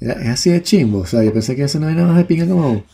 [0.00, 2.24] Era- es así de chimbo, o sea, yo pensé que eso no vaina más de
[2.24, 2.84] pinga como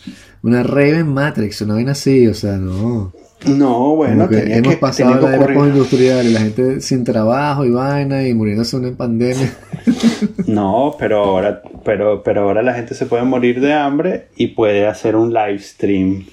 [0.42, 3.12] una Raven Matrix, una vaina así, o sea, no.
[3.46, 5.58] No, bueno, que tenía hemos que, pasado tenía que la era ocurrir.
[5.58, 9.54] postindustrial y la gente sin trabajo y vaina y muriéndose en pandemia.
[10.46, 14.86] No, pero ahora, pero, pero ahora la gente se puede morir de hambre y puede
[14.86, 16.26] hacer un live stream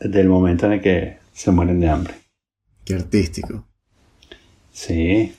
[0.00, 2.14] del momento en el que se mueren de hambre.
[2.84, 3.64] Qué artístico.
[4.72, 5.32] Sí.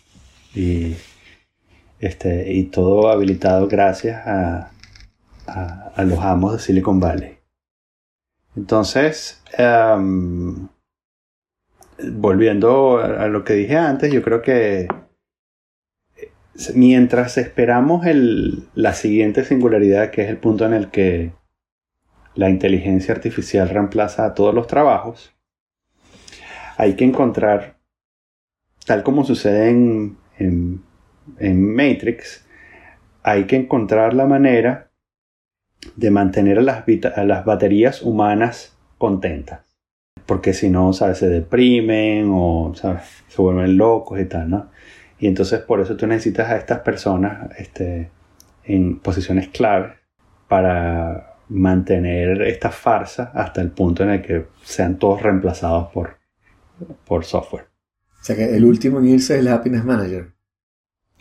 [0.56, 0.96] Y
[2.04, 4.72] este, y todo habilitado gracias a,
[6.04, 7.38] los amos de Silicon Valley.
[8.58, 10.68] Entonces, em,
[12.12, 14.82] volviendo a, lo que dije antes, yo creo que
[16.18, 16.32] eh,
[16.76, 18.06] mientras esperamos
[18.74, 21.32] la siguiente singularidad, que es el punto en el que
[22.36, 25.34] la inteligencia artificial reemplaza a todos los trabajos,
[26.76, 27.78] hay que encontrar,
[28.86, 30.18] tal como sucede en,
[31.40, 32.46] en Matrix,
[33.24, 34.92] hay que encontrar la manera
[35.96, 39.62] de mantener a las, baterías humanas contentas.
[40.26, 41.18] Porque si no, ¿sabes?
[41.18, 44.70] Se deprimen o se vuelven locos y tal, ¿no?
[45.20, 48.10] Y entonces por eso tú necesitas a estas personas este,
[48.64, 49.94] en posiciones clave
[50.48, 56.18] para mantener esta farsa hasta el punto en el que sean todos reemplazados por,
[57.06, 57.68] por software.
[58.22, 60.34] O sea que el último en irse es el Happiness Manager.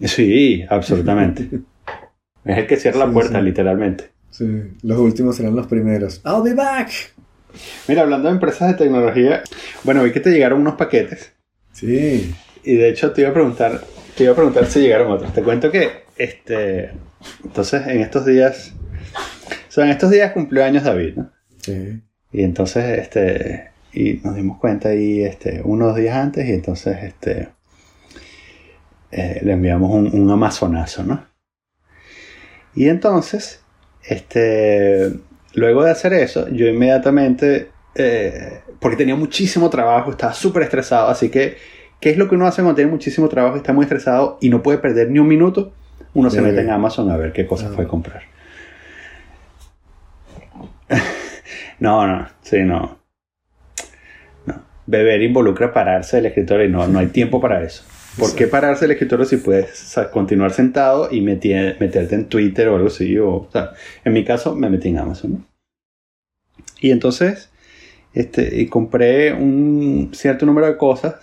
[0.04, 1.48] Sí, absolutamente.
[2.44, 3.44] es el que cierra la puerta, sí.
[3.44, 4.10] literalmente.
[4.30, 4.46] Sí,
[4.82, 6.22] los últimos serán los primeros.
[6.24, 6.90] I'll be back.
[7.86, 9.42] Mira, hablando de empresas de tecnología,
[9.84, 11.34] bueno, vi que te llegaron unos paquetes
[11.72, 12.34] Sí.
[12.64, 13.82] y de hecho te iba a preguntar,
[14.16, 15.32] te iba a preguntar si llegaron otros.
[15.34, 16.92] Te cuento que, este,
[17.44, 18.72] entonces en estos días,
[19.68, 21.30] o sea, en estos días cumplió años David, ¿no?
[21.58, 22.00] Sí.
[22.32, 27.48] Y entonces, este, y nos dimos cuenta ahí, este, unos días antes y entonces, este,
[29.12, 31.24] eh, le enviamos un, un amazonazo, ¿no?
[32.74, 33.62] Y entonces,
[34.04, 35.12] este,
[35.54, 41.28] luego de hacer eso, yo inmediatamente, eh, porque tenía muchísimo trabajo, estaba súper estresado, así
[41.28, 41.56] que,
[42.00, 44.48] ¿qué es lo que uno hace cuando tiene muchísimo trabajo y está muy estresado y
[44.48, 45.72] no puede perder ni un minuto?
[46.14, 47.74] Uno se mete en Amazon a ver qué cosas Ah.
[47.76, 48.22] puede comprar.
[51.80, 52.98] no, no, sí, no.
[54.46, 54.62] no.
[54.86, 57.84] Beber involucra pararse del escritorio y no, no hay tiempo para eso.
[58.18, 62.88] ¿Por qué pararse del escritorio si puedes continuar sentado y meterte en Twitter o algo
[62.88, 63.18] así?
[63.18, 63.72] O, sea,
[64.04, 65.46] en mi caso me metí en Amazon.
[66.80, 67.50] Y entonces,
[68.12, 71.14] este, y compré un cierto número de cosas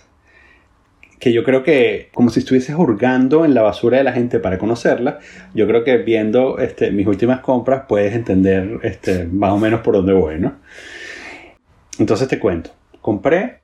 [1.20, 4.58] que yo creo que como si estuvieses hurgando en la basura de la gente para
[4.58, 5.18] conocerla,
[5.54, 9.94] yo creo que viendo este, mis últimas compras puedes entender este, más o menos por
[9.94, 10.56] dónde voy, ¿no?
[11.98, 12.70] Entonces te cuento,
[13.02, 13.59] compré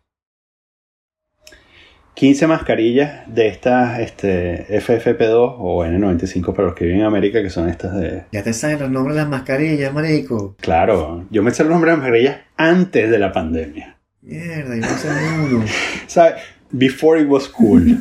[2.17, 7.51] 15 mascarillas de estas este, FFP2 o N95 para los que viven en América, que
[7.51, 8.23] son estas de...
[8.33, 10.57] Ya te saben los nombres de las mascarillas, marico.
[10.59, 13.99] Claro, yo me sé los nombres de las mascarillas antes de la pandemia.
[14.23, 15.09] Mierda, yo no sé
[15.45, 15.65] uno.
[16.07, 16.37] ¿Sabes?
[16.71, 17.83] Before it was cool.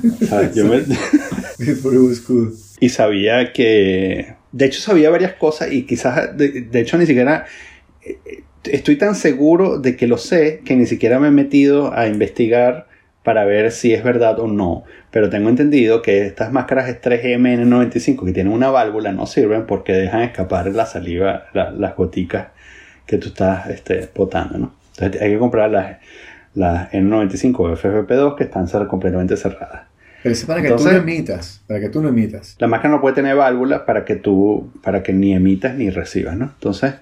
[1.60, 2.54] Before it was cool.
[2.80, 4.34] Y sabía que.
[4.54, 6.36] De hecho, sabía varias cosas y quizás.
[6.38, 7.46] De, hecho, ni siquiera.
[8.02, 12.08] Eh, estoy tan seguro de que lo sé que ni siquiera me he metido a
[12.08, 12.88] investigar
[13.26, 14.86] para ver si es verdad o no.
[15.12, 20.22] Pero tengo entendido que estas máscaras 3M-N95 que tienen una válvula no sirven porque dejan
[20.22, 22.48] escapar la saliva, las goticas
[23.06, 24.76] que tú estás este, botando, ¿no?
[24.98, 25.98] Entonces hay que comprar las
[26.56, 29.82] las N95 o FFP2 que están completamente cerradas.
[30.24, 32.56] Pero es para que tú no emitas, para que tú no emitas.
[32.58, 36.36] La máscara no puede tener válvulas para que tú, para que ni emitas ni recibas,
[36.36, 36.46] ¿no?
[36.46, 36.96] Entonces,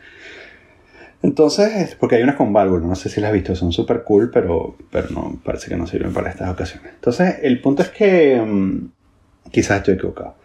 [1.24, 4.30] entonces, porque hay unas con válvulas, no sé si las has visto, son súper cool,
[4.30, 6.92] pero, pero no, parece que no sirven para estas ocasiones.
[6.94, 10.36] Entonces, el punto es que, mm, quizás estoy equivocado.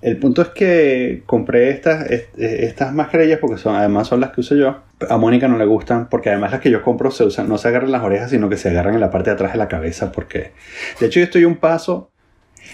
[0.00, 4.54] El punto es que compré estas, estas mascarillas porque son, además son las que uso
[4.54, 4.76] yo.
[5.08, 7.66] A Mónica no le gustan porque además las que yo compro se usan, no se
[7.66, 10.12] agarran las orejas, sino que se agarran en la parte de atrás de la cabeza.
[10.12, 10.52] Porque,
[11.00, 12.10] de hecho, yo estoy un paso.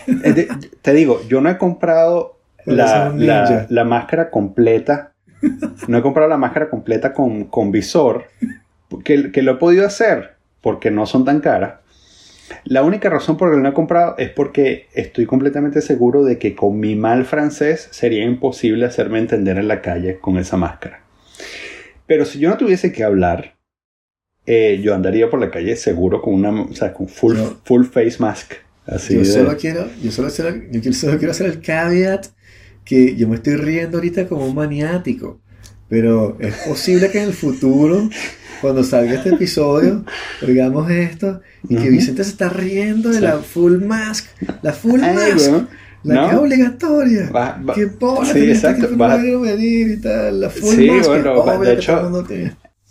[0.06, 0.48] Eh,
[0.82, 5.13] te digo, yo no he comprado la, máscara completa.
[5.88, 8.24] No he comprado la máscara completa con, con visor.
[9.04, 11.80] Que, que lo he podido hacer porque no son tan caras.
[12.64, 16.38] La única razón por la que no he comprado es porque estoy completamente seguro de
[16.38, 21.02] que con mi mal francés sería imposible hacerme entender en la calle con esa máscara.
[22.06, 23.54] Pero si yo no tuviese que hablar,
[24.46, 28.16] eh, yo andaría por la calle seguro con una, o sea, con full, full face
[28.18, 28.52] mask.
[28.86, 32.26] Así yo, solo quiero, yo, solo yo solo quiero hacer el caveat
[32.84, 35.40] que yo me estoy riendo ahorita como un maniático.
[35.88, 38.08] Pero es posible que en el futuro
[38.60, 40.04] cuando salga este episodio,
[40.40, 44.26] oigamos esto y que Vicente se está riendo de la full mask,
[44.62, 45.52] la full mask.
[46.02, 47.30] La que es obligatoria.
[47.30, 48.90] Va, que pobre, sí, exacto.
[48.90, 50.40] Que va, venir y tal.
[50.40, 51.08] La full sí, mask.
[51.08, 52.26] Bueno, de hecho,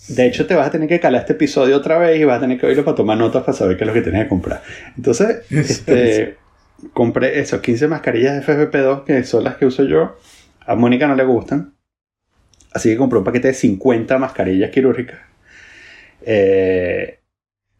[0.07, 2.41] de hecho, te vas a tener que calar este episodio otra vez y vas a
[2.41, 4.63] tener que oírlo para tomar notas para saber qué es lo que tienes que comprar.
[4.97, 6.37] Entonces, este,
[6.91, 10.17] compré esos 15 mascarillas de FFP2 que son las que uso yo.
[10.65, 11.75] A Mónica no le gustan.
[12.73, 15.19] Así que compré un paquete de 50 mascarillas quirúrgicas
[16.25, 17.19] eh,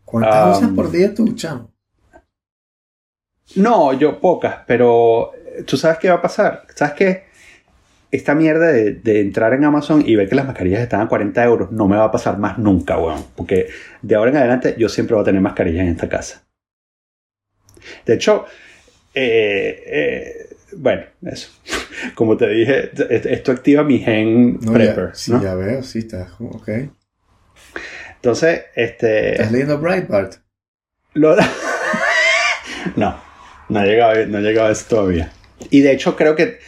[0.05, 1.71] ¿Cuántas usas por día tú, chamo?
[3.55, 6.65] No, yo pocas, pero eh, tú sabes qué va a pasar.
[6.75, 7.23] ¿Sabes qué?
[8.11, 11.71] Esta mierda de, entrar en Amazon y ver que las mascarillas están a 40 euros
[11.71, 13.23] no me va a pasar más nunca, weón.
[13.35, 13.69] Porque
[14.03, 16.43] de ahora en adelante yo siempre voy a tener mascarillas en esta casa.
[18.05, 18.45] De hecho,
[19.13, 21.49] eh, bueno, eso.
[22.15, 22.91] Como te dije,
[23.31, 25.11] esto activa mi gen prepper.
[25.13, 26.29] sí, ya veo, sí, está.
[26.39, 26.69] Ok.
[28.15, 29.33] Entonces, este.
[29.33, 30.35] ¿Estás leyendo Breitbart?
[31.13, 31.35] Lo...
[32.95, 33.21] no,
[33.69, 35.31] no ha, llegado, no ha llegado a eso todavía.
[35.69, 36.59] Y de hecho, creo que,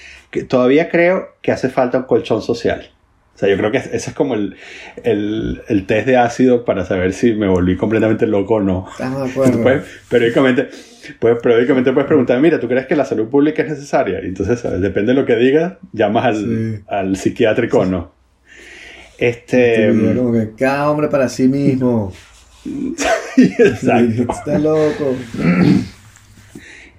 [0.48, 2.92] todavía creo que hace falta un colchón social.
[3.36, 4.56] O sea, yo creo que ese es como el,
[5.04, 8.88] el, test de ácido para saber si me volví completamente loco o no.
[8.98, 9.62] De acuerdo.
[9.62, 10.70] Pues, periódicamente,
[11.20, 14.22] pues, periódicamente puedes preguntar, mira, ¿tú crees que la salud pública es necesaria?
[14.24, 18.14] Y entonces, depende de lo que digas, llamas al, al psiquiátrico o no.
[19.18, 19.90] Este.
[20.16, 22.14] Como que cada hombre para sí mismo.
[23.38, 24.22] Exacto.
[24.32, 25.14] Está loco.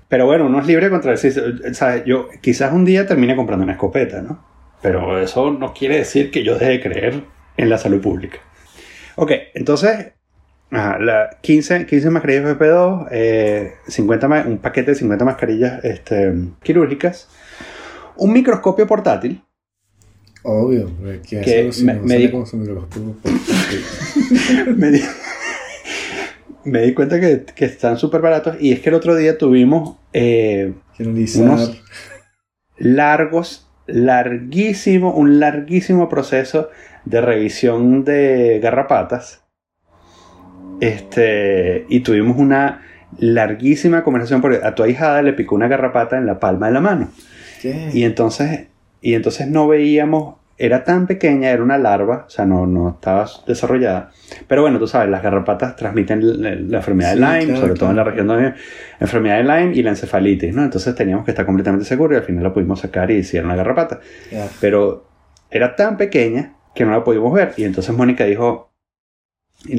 [0.09, 2.05] Pero bueno, uno es libre contra el ¿sabes?
[2.05, 4.56] Yo quizás un día termine comprando una escopeta, ¿no?
[4.83, 7.25] Pero eso no quiere decir que yo deje de creer
[7.57, 8.39] en la salud pública.
[9.17, 10.13] Ok, entonces,
[10.71, 17.29] la 15, 15 mascarillas FP2, 50, un paquete de 50 mascarillas este, quirúrgicas,
[18.17, 19.43] un microscopio portátil,
[20.49, 20.89] Obvio,
[21.29, 22.31] que, eso me, me, di...
[26.65, 26.95] me, di...
[26.95, 31.83] cuenta que, que están súper baratos y es que el otro día tuvimos eh, unos
[32.77, 36.71] largos, larguísimo, un larguísimo proceso
[37.05, 39.43] de revisión de garrapatas.
[40.81, 42.83] Este, y tuvimos una
[43.19, 46.81] larguísima conversación porque a tu ahijada le picó una garrapata en la palma de la
[46.81, 47.11] mano.
[47.93, 48.69] Y entonces
[49.01, 53.29] y entonces no veíamos era tan pequeña, era una larva, o sea, no, no estaba
[53.47, 54.11] desarrollada.
[54.49, 58.05] Pero bueno, tú sabes, las garrapatas transmiten la, enfermedad de Lyme, sobre todo en la
[58.05, 58.55] región donde
[58.99, 60.65] enfermedad de Lyme y la encefalitis, ¿no?
[60.65, 63.57] Entonces teníamos que estar completamente seguros y al final la pudimos sacar y hicieron la
[63.57, 64.01] garrapata.
[64.61, 65.07] Pero
[65.51, 67.53] era tan pequeña que no la pudimos ver.
[67.57, 68.73] Y entonces Mónica dijo,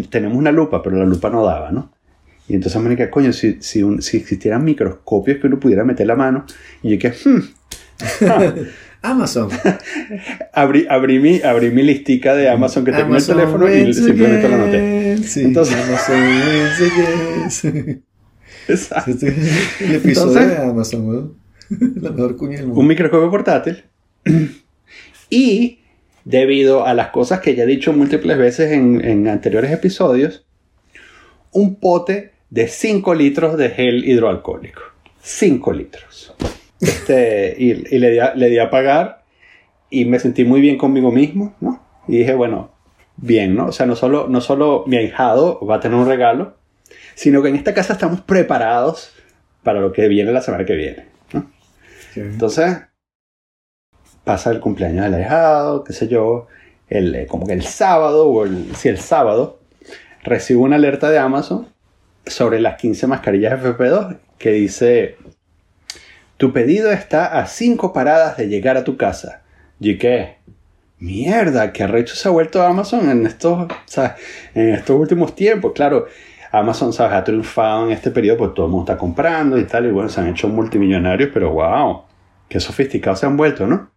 [0.09, 1.91] tenemos una lupa, pero la lupa no daba, ¿no?
[2.47, 6.45] Y entonces Mónica, coño, si, si, si existieran microscopios que uno pudiera meter la mano,
[6.81, 7.41] y yo que, hmm,
[9.11, 9.49] Amazon.
[10.53, 14.49] abrí, abrí, mi, abrí mi listica de Amazon que tengo en el teléfono y simplemente
[14.49, 15.17] la noté.
[15.23, 16.17] Sí, Entonces, Amazon
[18.67, 19.11] Exacto.
[19.11, 19.27] Este
[19.79, 21.35] el episodio de Amazon,
[22.01, 22.81] La mejor cuña del mundo.
[22.81, 23.83] Un microscopio portátil.
[25.29, 25.79] y
[26.25, 30.45] debido a las cosas que ya he dicho múltiples veces en, en anteriores episodios,
[31.51, 34.81] un pote de 5 litros de gel hidroalcohólico.
[35.21, 36.33] 5 litros.
[36.79, 39.23] Este, y, le, di a, le di a pagar
[39.89, 41.81] y me sentí muy bien conmigo mismo, ¿no?
[42.07, 42.71] Y dije, bueno,
[43.15, 43.67] bien, ¿no?
[43.67, 46.55] O sea, no solo, no solo mi ahijado va a tener un regalo,
[47.15, 49.13] sino que en esta casa estamos preparados
[49.63, 51.49] para lo que viene la semana que viene, ¿no?
[52.15, 52.77] Entonces,
[54.23, 56.47] pasa el cumpleaños del ahijado, qué sé yo,
[56.89, 59.59] el, eh, como que el sábado, o el, si el sábado,
[60.23, 61.67] recibo una alerta de Amazon
[62.25, 65.17] sobre las 15 mascarillas FP2 que dice
[66.37, 69.41] tu pedido está a cinco paradas de llegar a tu casa.
[69.79, 70.37] ¿Y qué?
[70.99, 73.67] Mierda, qué arrecho se ha vuelto Amazon en estos,
[74.55, 75.73] en estos últimos tiempos.
[75.73, 76.07] Claro,
[76.51, 77.13] Amazon ¿sabes?
[77.13, 80.09] ha triunfado en este periodo, pues todo el mundo está comprando y tal, y bueno,
[80.09, 82.03] se han hecho multimillonarios, pero wow,
[82.47, 83.91] qué sofisticados se han vuelto, ¿no?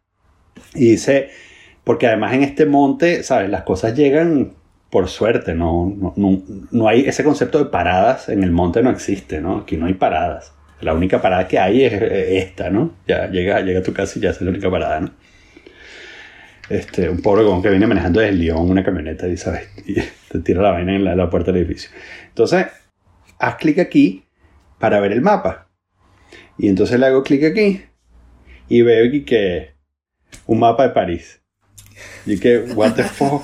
[0.74, 1.30] Y dice,
[1.84, 3.48] porque además en este monte, ¿sabes?
[3.50, 4.52] Las cosas llegan
[4.90, 9.40] por suerte, no, no, no hay ese concepto de paradas en el monte, no existe,
[9.40, 9.58] ¿no?
[9.58, 10.52] Aquí no hay paradas.
[10.80, 12.94] La única parada que hay es esta, ¿no?
[13.06, 15.10] Ya llega, llega a tu casa y ya es la única parada, ¿no?
[16.70, 19.68] Este, un pobre con que viene manejando desde León una camioneta y, ¿sabes?
[20.30, 21.90] te tira la vaina en la, puerta del edificio.
[22.28, 22.66] Entonces,
[23.38, 24.24] haz clic aquí
[24.78, 25.68] para ver el mapa.
[26.56, 27.82] Y entonces le hago clic aquí
[28.68, 29.74] y veo aquí que
[30.46, 31.40] un mapa de París.
[32.24, 33.42] Y que, what the fuck?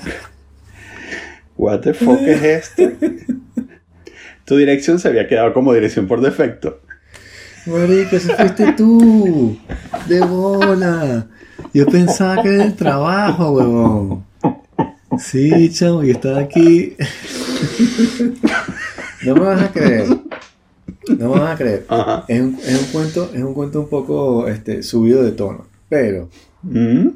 [1.57, 2.83] What the fuck es esto?
[4.45, 6.81] Tu dirección se había quedado como dirección por defecto.
[7.67, 9.57] Marica, ese fuiste tú.
[10.07, 11.27] De bola.
[11.73, 14.25] Yo pensaba que era el trabajo, huevón.
[15.19, 16.95] Sí, chamo, y estaba aquí.
[19.25, 20.07] No me vas a creer.
[21.17, 21.85] No me vas a creer.
[22.27, 25.65] Es, un, es, un, cuento, es un cuento un poco este, subido de tono.
[25.89, 26.29] Pero,
[26.61, 27.07] ¿Mm?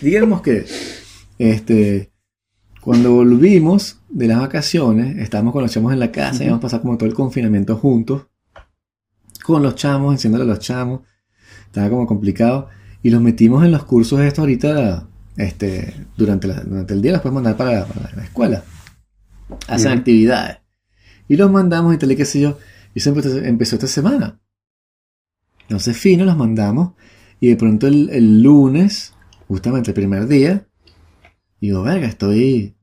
[0.00, 0.64] digamos que
[1.38, 2.10] este,
[2.80, 6.82] cuando volvimos de las vacaciones, estábamos con los chamos en la casa, y hemos pasado
[6.82, 8.22] como todo el confinamiento juntos
[9.50, 11.00] con los chamos, enseñándole a los chamos.
[11.66, 12.68] Estaba como complicado.
[13.02, 17.42] Y los metimos en los cursos estos ahorita, este, durante, durante el día los podemos
[17.42, 18.62] mandar para, la escuela.
[19.68, 20.58] Hacen actividades.
[21.28, 22.58] Y los mandamos y tal y qué sé yo.
[22.94, 24.40] Y eso empezó, esta semana.
[25.62, 26.92] Entonces fino, los mandamos.
[27.38, 29.14] Y de pronto el, lunes,
[29.48, 30.66] justamente el primer día,
[31.60, 32.76] digo, verga, estoy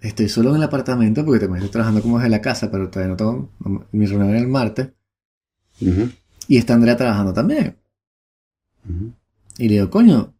[0.00, 3.12] estoy solo en el apartamento porque también estoy trabajando como desde la casa, pero todavía
[3.12, 3.50] no tengo
[3.90, 4.90] mi reunión el martes.
[6.48, 7.76] Y está Andrea trabajando también.
[9.58, 10.34] Y le digo, coño,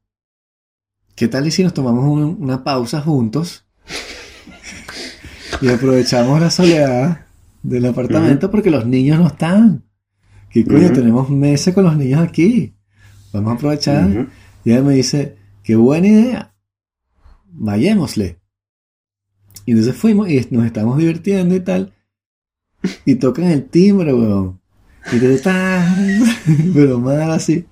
[1.14, 2.04] ¿qué tal y si nos tomamos
[2.38, 3.64] una pausa juntos?
[5.61, 7.26] y aprovechamos la soledad
[7.62, 9.85] del apartamento porque los niños no están.
[10.50, 10.92] ¿Qué coño?
[10.92, 12.74] Tenemos meses con los niños aquí.
[13.33, 14.28] Vamos a aprovechar.
[14.64, 16.54] Y ella me dice, qué buena idea.
[17.50, 18.38] Vayémosle.
[19.66, 21.92] Y entonces fuimos y nos estamos divirtiendo y tal.
[23.04, 24.61] Y tocan el timbre, weón.
[25.12, 25.40] Y te
[26.74, 27.66] pero mal así.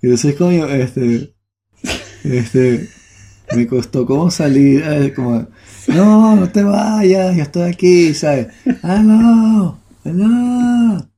[0.00, 1.34] Y entonces, coño, este,
[2.24, 2.88] este,
[3.54, 5.46] me costó como salir, eh, como,
[5.88, 8.48] no, no te vayas, yo estoy aquí, ¿sabes?
[8.82, 11.10] No, no.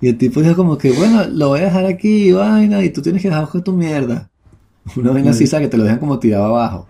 [0.00, 3.02] Y el tipo dijo como que, bueno, lo voy a dejar aquí, vaina, y tú
[3.02, 4.30] tienes que dejar con tu mierda.
[4.96, 5.66] Una vaina así, ¿sabes?
[5.66, 6.86] Que te lo dejan como tirado abajo.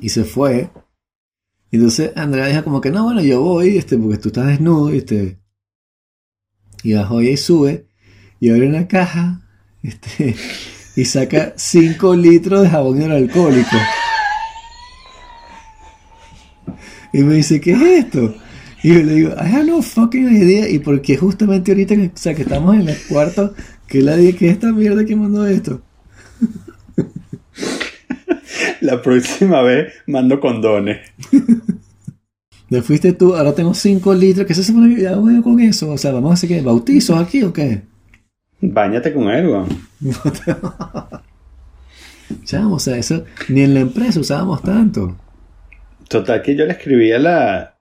[0.00, 0.70] Y se fue.
[1.70, 4.94] Y entonces Andrea dijo como que, no, bueno, yo voy, este, porque tú estás desnudo,
[4.94, 5.38] y este,
[6.84, 7.86] y bajó y sube
[8.38, 9.40] y abre una caja
[9.82, 10.36] este,
[10.96, 13.76] y saca 5 litros de jabón hidroalcohólico.
[17.12, 18.34] Y me dice, ¿qué es esto?
[18.82, 20.68] Y yo le digo, I have no fucking idea.
[20.68, 23.54] Y porque justamente ahorita o sea, que estamos en el cuarto,
[23.86, 25.80] que la dije que esta mierda que mandó esto.
[28.80, 30.98] La próxima vez mando condones.
[32.70, 34.46] Me fuiste tú, ahora tengo 5 litros.
[34.46, 35.90] ¿Qué se supone que hago con eso?
[35.92, 37.82] O sea, vamos a hacer que bautizos aquí o qué?
[38.60, 39.68] Báñate con él, weón.
[42.44, 45.16] Chamo, o sea, eso ni en la empresa usábamos tanto.
[46.08, 47.76] Total que yo le escribía la...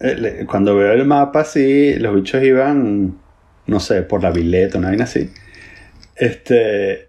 [0.00, 3.18] eh, le- Cuando veo el mapa así, los bichos iban,
[3.66, 5.30] no sé, por la vileta, una vaina así.
[6.16, 7.08] Este...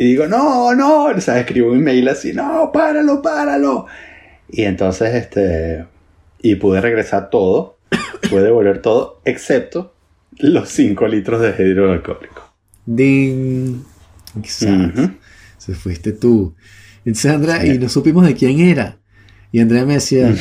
[0.00, 3.86] Y digo, no, no, o sea, escribo un email así, no, páralo, páralo.
[4.48, 5.86] Y entonces, este...
[6.42, 7.78] Y pude regresar todo,
[8.30, 9.94] pude devolver todo, excepto
[10.38, 12.42] los 5 litros de hidroalcohólico.
[12.86, 13.82] Ding.
[14.38, 15.10] Exacto.
[15.58, 16.54] Se fuiste tú.
[17.04, 18.98] Entonces Andrea, y no supimos de quién era.
[19.50, 20.34] Y Andrea me decía,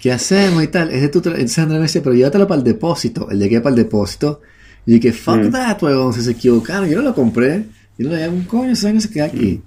[0.00, 0.90] ¿qué hacemos y tal?
[0.90, 3.30] Es de tu Entonces Andrea me decía, pero llévatelo para el depósito.
[3.30, 4.40] El llegué para el depósito.
[4.86, 5.50] Y dije, fuck Mm.
[5.50, 6.88] that, si se equivocaron.
[6.88, 7.64] Yo no lo compré.
[7.98, 9.62] Yo no le dije, un coño, esa vaina se queda aquí.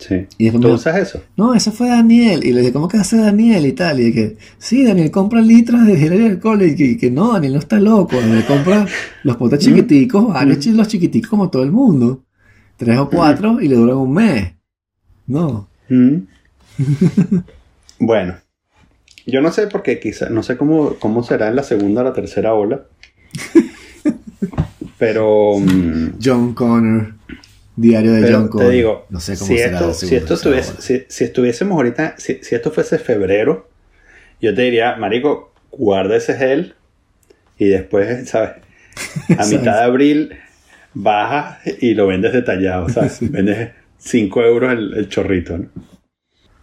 [0.00, 0.26] Sí.
[0.38, 1.22] Y después ¿Tú me- usas eso?
[1.36, 2.42] No, ese fue Daniel.
[2.44, 4.00] Y le dije, ¿cómo que hace Daniel y tal?
[4.00, 6.62] Y dije, sí, Daniel compra litros de gel alcohol.
[6.62, 8.16] Y que, que no, Daniel no está loco.
[8.18, 8.86] Daniel compra
[9.24, 12.24] los potes chiquiticos, varios los chiquiticos como todo el mundo.
[12.78, 14.52] Tres o cuatro y le duran un mes.
[15.26, 15.68] No.
[17.98, 18.36] Bueno,
[19.26, 22.14] yo no sé porque quizá, no sé cómo, cómo será en la segunda o la
[22.14, 22.86] tercera ola.
[24.98, 27.14] Pero mm, John Connor.
[27.80, 30.62] Diario de Pero John te digo, no sé cómo si, será esto, si, esto ola.
[30.62, 33.70] si, si estuviésemos ahorita, si, si esto fuese febrero,
[34.38, 36.74] yo te diría, Marico, guarda ese gel
[37.56, 38.56] y después, ¿sabes?
[39.38, 40.32] A mitad de abril
[40.92, 43.18] bajas y lo vendes detallado, ¿sabes?
[43.32, 45.70] Vendes 5 euros el, el chorrito, ¿no?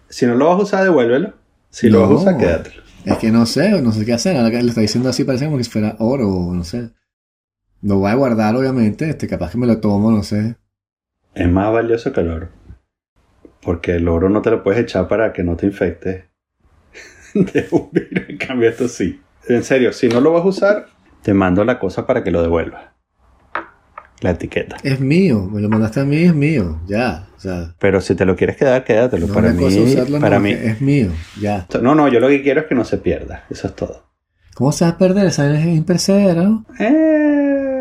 [0.10, 1.34] Si no lo vas a usar, devuélvelo.
[1.72, 2.84] Si lo vas a usar, quédatelo.
[3.06, 4.38] Es que no sé, no sé qué hacer.
[4.38, 6.92] Ahora que le está diciendo así, parece como que fuera oro, o no sé.
[7.82, 9.10] Lo voy a guardar, obviamente.
[9.10, 10.58] Este, capaz que me lo tomo, no sé.
[11.38, 12.50] Es más valioso que el oro.
[13.62, 16.24] Porque el oro no te lo puedes echar para que no te infectes
[17.34, 18.30] de un virus.
[18.30, 19.22] En cambio, esto sí.
[19.48, 20.88] En serio, si no lo vas a usar,
[21.22, 22.86] te mando la cosa para que lo devuelvas.
[24.22, 24.78] La etiqueta.
[24.82, 26.80] Es mío, me lo mandaste a mí, es mío.
[26.88, 27.76] Ya, o sea.
[27.78, 29.28] Pero si te lo quieres quedar, quédatelo.
[29.28, 30.52] No para mí, usarlo, para no, mí.
[30.54, 31.68] es mío, ya.
[31.84, 33.46] No, no, yo lo que quiero es que no se pierda.
[33.52, 34.08] Eso es todo.
[34.56, 35.28] ¿Cómo se va a perder?
[35.28, 36.50] Esa es imperecedera.
[36.80, 37.77] Eh,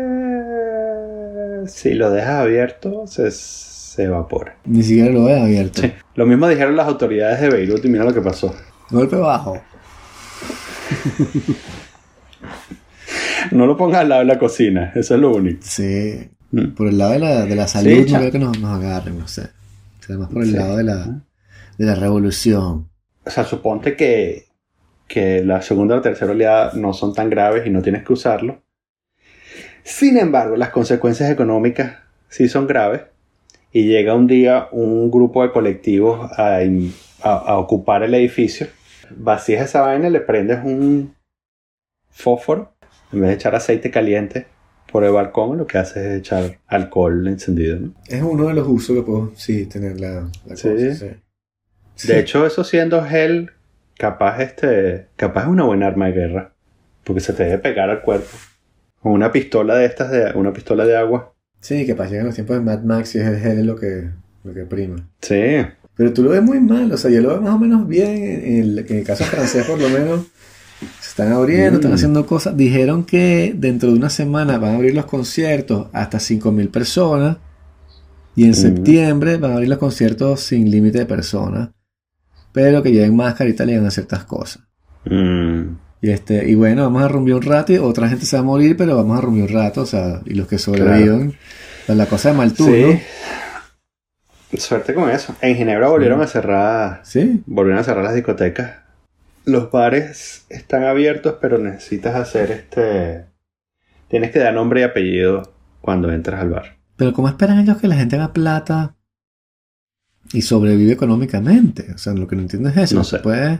[1.67, 4.57] si lo dejas abierto, se, se evapora.
[4.65, 5.81] Ni siquiera lo he abierto.
[5.81, 5.91] Sí.
[6.15, 8.53] Lo mismo dijeron las autoridades de Beirut y mira lo que pasó.
[8.89, 9.61] Golpe bajo.
[13.51, 15.59] No lo pongas al lado de la cocina, eso es lo único.
[15.61, 16.29] Sí.
[16.51, 16.67] Mm.
[16.75, 19.19] Por el lado de la, de la salud, Sí, no creo que nos, nos agarren,
[19.19, 19.41] no sé.
[19.99, 20.55] O sea, más por el Sí.
[20.57, 21.05] lado de la,
[21.77, 22.89] de la revolución.
[23.25, 24.47] O sea, suponte que,
[25.07, 28.13] que la segunda o la tercera oleada no son tan graves y no tienes que
[28.13, 28.61] usarlo.
[29.89, 31.95] Sin embargo, las consecuencias económicas
[32.27, 33.03] sí son graves.
[33.71, 38.67] Y llega un día un grupo de colectivos a, in- a- a ocupar el edificio.
[39.11, 41.15] Vacías esa vaina, le prendes un
[42.09, 42.73] fósforo.
[43.13, 44.45] En vez de echar aceite caliente
[44.91, 47.79] por el balcón, lo que haces es echar alcohol encendido.
[47.79, 47.93] ¿no?
[48.07, 50.67] Es uno de los usos que puedo, sí, tener la, la Sí.
[50.69, 51.07] cosa, sí.
[51.95, 52.07] Sí.
[52.09, 53.51] De hecho, eso siendo gel,
[53.97, 56.53] capaz este, capaz es una buena arma de guerra,
[57.05, 58.35] porque se te debe pegar al cuerpo.
[59.01, 61.33] Con una pistola de estas, de una pistola de agua.
[61.59, 64.09] Sí, que para llegar los tiempos de Mad Max y es el gel lo que,
[64.43, 65.07] lo que prima.
[65.21, 65.57] Sí,
[65.95, 68.09] Pero tú lo ves muy mal, o sea, yo lo veo más o menos bien.
[68.23, 70.27] En el, en el caso francés, por lo menos,
[71.01, 71.95] se están abriendo, están Mm.
[71.95, 72.55] haciendo cosas.
[72.55, 77.37] Dijeron que dentro de una semana van a abrir los conciertos hasta 5.000 personas.
[78.35, 78.53] Y en Mm.
[78.53, 81.69] septiembre van a abrir los conciertos sin límite de personas.
[82.51, 84.61] Pero que lleven máscara y tal y hagan ciertas cosas.
[85.05, 85.61] Mm,
[86.01, 88.45] Y, este, y bueno, vamos a rumbear un rato y otra gente se va a
[88.45, 91.33] morir, pero vamos a rumbear un rato, o sea, y los que sobrevivan.
[91.87, 92.99] La cosa de Maltú, sí.
[94.57, 95.35] Suerte con eso.
[95.41, 96.23] En Ginebra volvieron Sí.
[96.23, 98.71] a cerrar, Sí, volvieron a cerrar las discotecas.
[99.45, 103.25] Los bares están abiertos, pero necesitas hacer este,
[104.09, 106.77] tienes que dar nombre y apellido cuando entras al bar.
[106.97, 108.95] pero ¿cómo esperan ellos que la gente haga plata
[110.33, 111.91] y sobrevive económicamente?
[111.93, 112.95] O sea, lo que no entiendo es eso.
[112.95, 113.23] No Se sé.
[113.23, 113.59] puede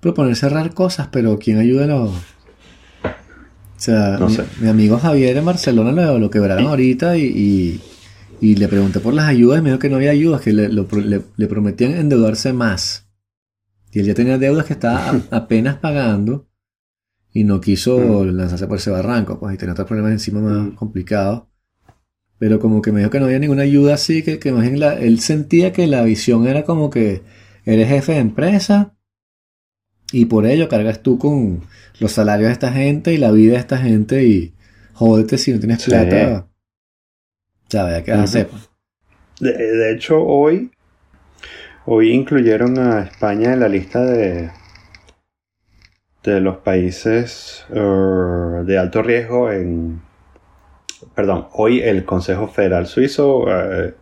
[0.00, 2.10] proponer cerrar cosas, pero ¿quién ayuda a los...?
[2.10, 4.44] O sea, No mi, sé.
[4.60, 7.80] mi amigo Javier en Barcelona lo, lo quebraron ahorita y, y,
[8.40, 10.68] y le pregunté por las ayudas y me dijo que no había ayudas, que le,
[10.68, 13.08] lo le- le prometían endeudarse más.
[13.92, 16.48] Y él ya tenía deudas que estaba a- apenas pagando
[17.32, 20.74] y no quiso lanzarse por ese barranco, pues, y tenía otros problemas encima más Mm.
[20.74, 21.44] complicados.
[22.40, 24.80] Pero como que me dijo que no había ninguna ayuda así, que, que más bien
[24.80, 27.22] la- él sentía que la visión era como que
[27.64, 28.96] eres jefe de empresa
[30.12, 31.62] y por ello cargas tú con
[32.00, 34.54] los salarios de esta gente y la vida de esta gente y
[34.94, 35.90] jódete si no tienes Sí.
[35.90, 36.46] plata.
[37.68, 38.02] ¿Sabes?
[38.02, 38.48] ¿Qué vas a hacer?
[38.48, 38.70] pues?
[39.40, 40.70] De, de hecho, hoy,
[41.86, 44.50] hoy incluyeron a España en la lista de,
[46.24, 47.78] de los países eh,
[48.64, 50.00] de alto riesgo en...
[51.14, 53.94] Perdón, hoy el Consejo Federal Suizo eh,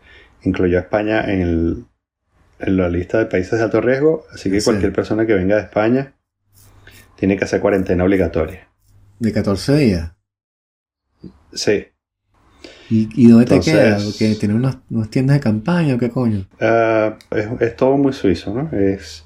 [0.45, 1.85] incluyó a España en, el,
[2.59, 4.65] en la lista de países de alto riesgo, así que Sí.
[4.71, 6.15] cualquier persona que venga de España
[7.17, 8.69] tiene que hacer cuarentena obligatoria.
[9.19, 10.13] De 14 días.
[11.53, 11.87] Sí.
[12.91, 13.99] ¿Y, y dónde te queda?
[14.03, 16.47] Porque tiene unas, unas tiendas de campaña o qué coño.
[16.61, 18.71] Ah, es, es todo muy suizo, ¿no?
[18.79, 19.25] Es.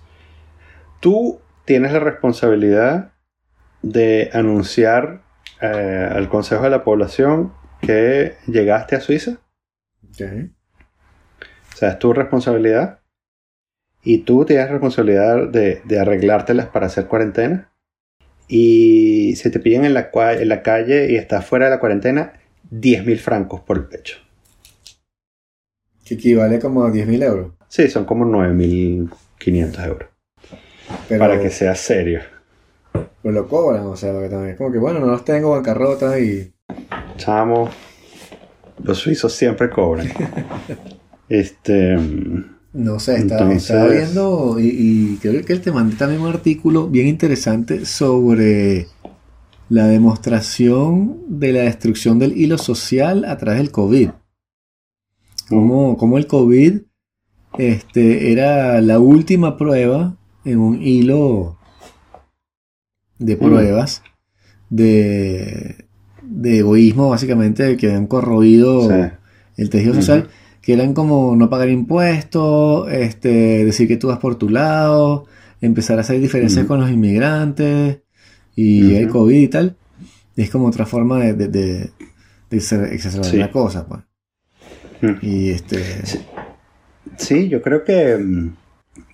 [1.01, 3.12] Tú tienes la responsabilidad
[3.83, 5.22] de anunciar
[5.61, 9.39] eh, al Consejo de la Población que llegaste a Suiza.
[10.12, 12.99] O sea, es tu responsabilidad.
[14.03, 17.70] Y tú tienes responsabilidad de, de arreglártelas para hacer cuarentena.
[18.48, 21.80] Y si te pillan en la, cua- en la calle y estás fuera de la
[21.80, 22.32] cuarentena,
[22.70, 24.16] 10.000 francos por el pecho.
[26.05, 27.53] Que equivale como a 10.000 euros.
[27.68, 30.09] Sí, son como 9.500 euros.
[31.09, 32.20] Pero, Para que sea serio.
[33.22, 36.18] pero lo cobran, o sea, que también es como que bueno, no los tengo bancarrota
[36.18, 36.53] y.
[37.16, 37.70] Chamo,
[38.82, 40.09] los suizos siempre cobran.
[41.28, 41.96] este.
[42.73, 46.21] Mm, No sé, estaba, Entonces- estaba viendo y, y creo que él te mandé también
[46.21, 48.87] un artículo bien interesante sobre
[49.68, 54.11] la demostración de la destrucción del hilo social a través del COVID.
[55.49, 56.81] Cómo, cómo el COVID
[57.59, 61.57] este, era la última prueba en un hilo
[63.18, 64.03] de pruebas
[64.71, 65.87] de,
[66.23, 69.12] de egoísmo, básicamente, que habían corroído Sí.
[69.57, 70.29] el tejido social,
[70.62, 75.26] que eran como no pagar impuestos, este, decir que tú vas por tu lado,
[75.61, 77.98] empezar a hacer diferencias con los inmigrantes
[78.56, 79.12] y el Ujú.
[79.20, 79.76] COVID y tal.
[80.36, 81.90] Es como otra forma de, de, de,
[82.50, 83.36] de exacer- exacerbar Sí.
[83.38, 84.00] la cosa, pues.
[85.22, 86.20] Y este, Sí.
[87.16, 88.16] Sí, yo creo que.
[88.16, 88.54] mm,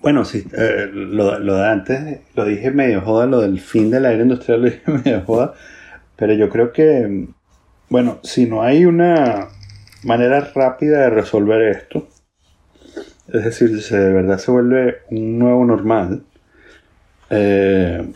[0.03, 4.01] Bueno, sí, eh, lo, lo de antes lo dije medio joda, lo del fin de
[4.01, 5.55] la era industrial lo dije medio joda,
[6.16, 7.07] pero yo creo que.
[7.09, 7.28] mm,
[7.88, 9.49] Bueno, si no hay una
[10.05, 12.09] manera rápida de resolver esto,
[13.28, 16.24] es decir, si de verdad se vuelve un nuevo normal,
[17.30, 18.12] eh,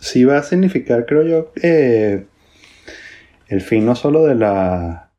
[0.00, 5.12] sí va a significar, creo yo, el fin no solo de la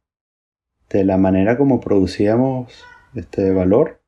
[0.93, 2.71] de la manera como producíamos
[3.15, 3.99] este valor,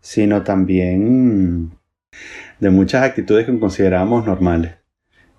[0.00, 1.70] sino también
[2.58, 4.74] de muchas actitudes que considerábamos normales.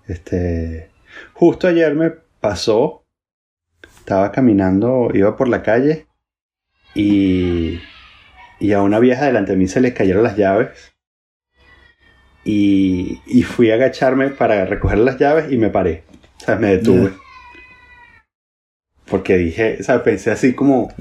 [0.06, 0.90] Este,
[1.34, 2.10] justo ayer me
[2.40, 2.99] pasó,
[4.10, 6.08] estaba caminando, iba por la calle
[6.96, 7.78] y,
[8.58, 10.92] y a una vieja delante de mí se le cayeron las llaves
[12.42, 16.02] y, y fui a agacharme para recoger las llaves y me paré,
[16.38, 17.12] o sea, me detuve.
[19.06, 20.92] Porque dije, o sea, pensé así como,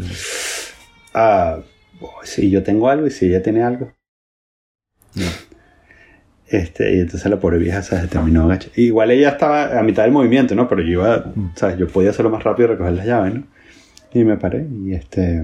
[1.15, 1.61] ah,
[2.01, 3.91] oh, si yo tengo algo y si ella tiene algo.
[5.15, 5.31] Ya.
[6.51, 8.73] Este, y entonces la pobre vieja se terminó agachando.
[8.81, 10.67] Igual ella estaba a mitad del movimiento, ¿no?
[10.67, 11.49] Pero yo iba, Mm.
[11.55, 11.77] ¿sabes?
[11.77, 13.43] Yo podía hacerlo más rápido y recoger las llaves, ¿no?
[14.13, 15.43] Y me paré y este...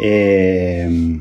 [0.00, 1.18] eh,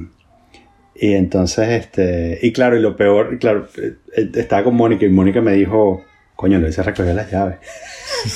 [0.96, 2.40] y entonces, este...
[2.42, 5.54] Y claro, y lo peor, y claro, eh, eh, estaba con Mónica y Mónica me
[5.54, 6.04] dijo,
[6.36, 7.58] coño, lo hice recoger las llaves.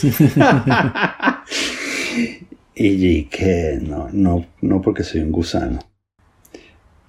[2.76, 5.80] y que no, no, no porque soy un gusano.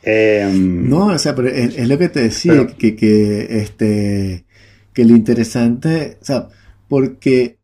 [0.03, 4.44] Em, No, o sea, pero es, es lo que te decía, Pero- que, que, este,
[4.92, 6.48] que lo interesante, o sea,
[6.88, 7.59] porque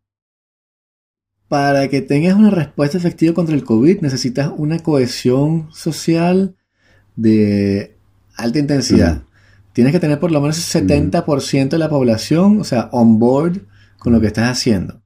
[1.48, 6.56] para que tengas una respuesta efectiva contra el COVID necesitas una cohesión social
[7.16, 7.96] de
[8.36, 9.22] alta intensidad.
[9.72, 13.62] Tienes que tener por lo menos el 70% de la población, o sea, on board
[13.98, 15.02] con lo que estás haciendo.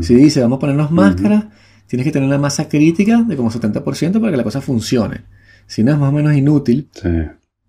[0.00, 1.44] Si dice, vamos a ponernos máscaras,
[1.86, 5.22] tienes que tener una masa crítica de como 70% para que la cosa funcione.
[5.66, 6.88] Si no, es más o menos inútil.
[6.92, 7.08] sí.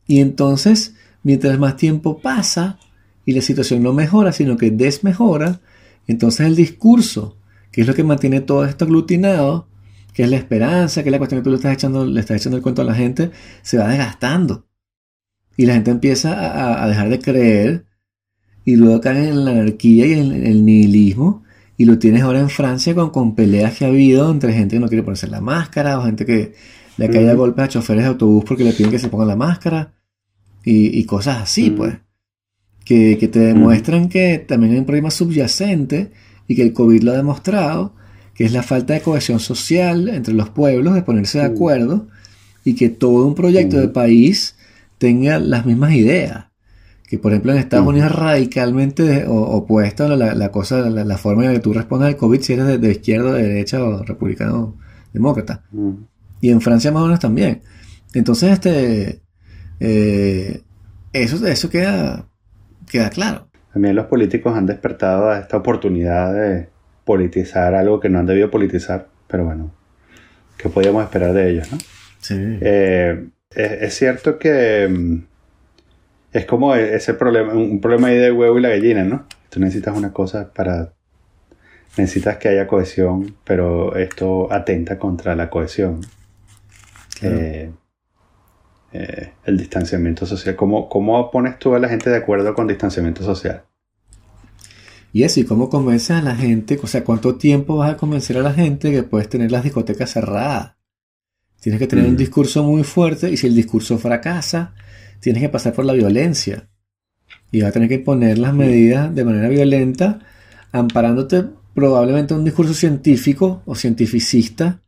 [0.07, 0.93] Y entonces,
[1.23, 2.77] mientras más tiempo pasa
[3.25, 5.61] y la situación no mejora, sino que desmejora,
[6.07, 7.37] entonces el discurso,
[7.71, 9.67] que es lo que mantiene todo esto aglutinado,
[10.13, 12.37] que es la esperanza, que es la cuestión que tú le estás echando, le estás
[12.37, 13.31] echando el cuento a la gente,
[13.63, 14.65] se va desgastando.
[15.57, 17.85] Y la gente empieza a, a dejar de creer
[18.63, 21.43] y luego caen en la anarquía y en el nihilismo.
[21.77, 24.79] Y lo tienes ahora en Francia con, con peleas que ha habido entre gente que
[24.79, 26.53] no quiere ponerse la máscara o gente que
[26.97, 27.41] le cae a Ujú.
[27.41, 29.93] golpes a choferes de autobús porque le piden que se pongan la máscara
[30.63, 31.97] y, y cosas así, pues.
[32.83, 36.11] Que, que te demuestran que también hay un problema subyacente
[36.47, 37.95] y que el COVID lo ha demostrado,
[38.35, 42.07] que es la falta de cohesión social entre los pueblos, de ponerse de acuerdo
[42.63, 44.55] y que todo un proyecto de país
[44.99, 46.45] tenga las mismas ideas.
[47.07, 47.87] Que por ejemplo en Estados.
[47.87, 52.07] Unidos es radicalmente opuesta la, la cosa, la, la forma en la que tú respondes
[52.07, 54.75] al COVID si eres de, de izquierda, de derecha o republicano o
[55.13, 55.63] demócrata.
[56.45, 57.63] Y en Francia más o menos también.
[58.13, 59.19] Entonces, este,
[59.79, 60.61] eh,
[61.11, 62.27] eso, eso queda,
[62.87, 63.47] queda claro.
[63.73, 66.69] También los políticos han despertado a esta oportunidad de
[67.03, 69.73] politizar algo que no han debido politizar, pero bueno,
[70.55, 71.79] que podíamos esperar de ellos, ¿no?
[72.19, 72.35] Sí.
[72.61, 75.23] Eh, es, es cierto que mm,
[76.31, 79.25] es como ese problema, un problema ahí del huevo y la gallina, ¿no?
[79.49, 80.93] Tú necesitas una cosa para...
[81.97, 86.01] Necesitas que haya cohesión, pero esto atenta contra la cohesión.
[87.19, 87.37] Claro.
[87.39, 87.71] Eh,
[88.93, 90.55] eh, el distanciamiento social.
[90.55, 93.63] ¿Cómo, ¿Cómo pones tú a la gente de acuerdo con distanciamiento social?
[95.11, 96.77] Y eso, ¿y cómo convences a la gente?
[96.81, 100.11] O sea, ¿cuánto tiempo vas a convencer a la gente que puedes tener las discotecas
[100.11, 100.75] cerradas?
[101.61, 102.17] Tienes que tener un Mm.
[102.17, 104.73] discurso muy fuerte y si el discurso fracasa,
[105.21, 106.67] tienes que pasar por la violencia.
[107.51, 110.19] Y vas a tener que imponer las medidas de manera violenta,
[110.71, 114.81] amparándote probablemente a un discurso científico o cientificista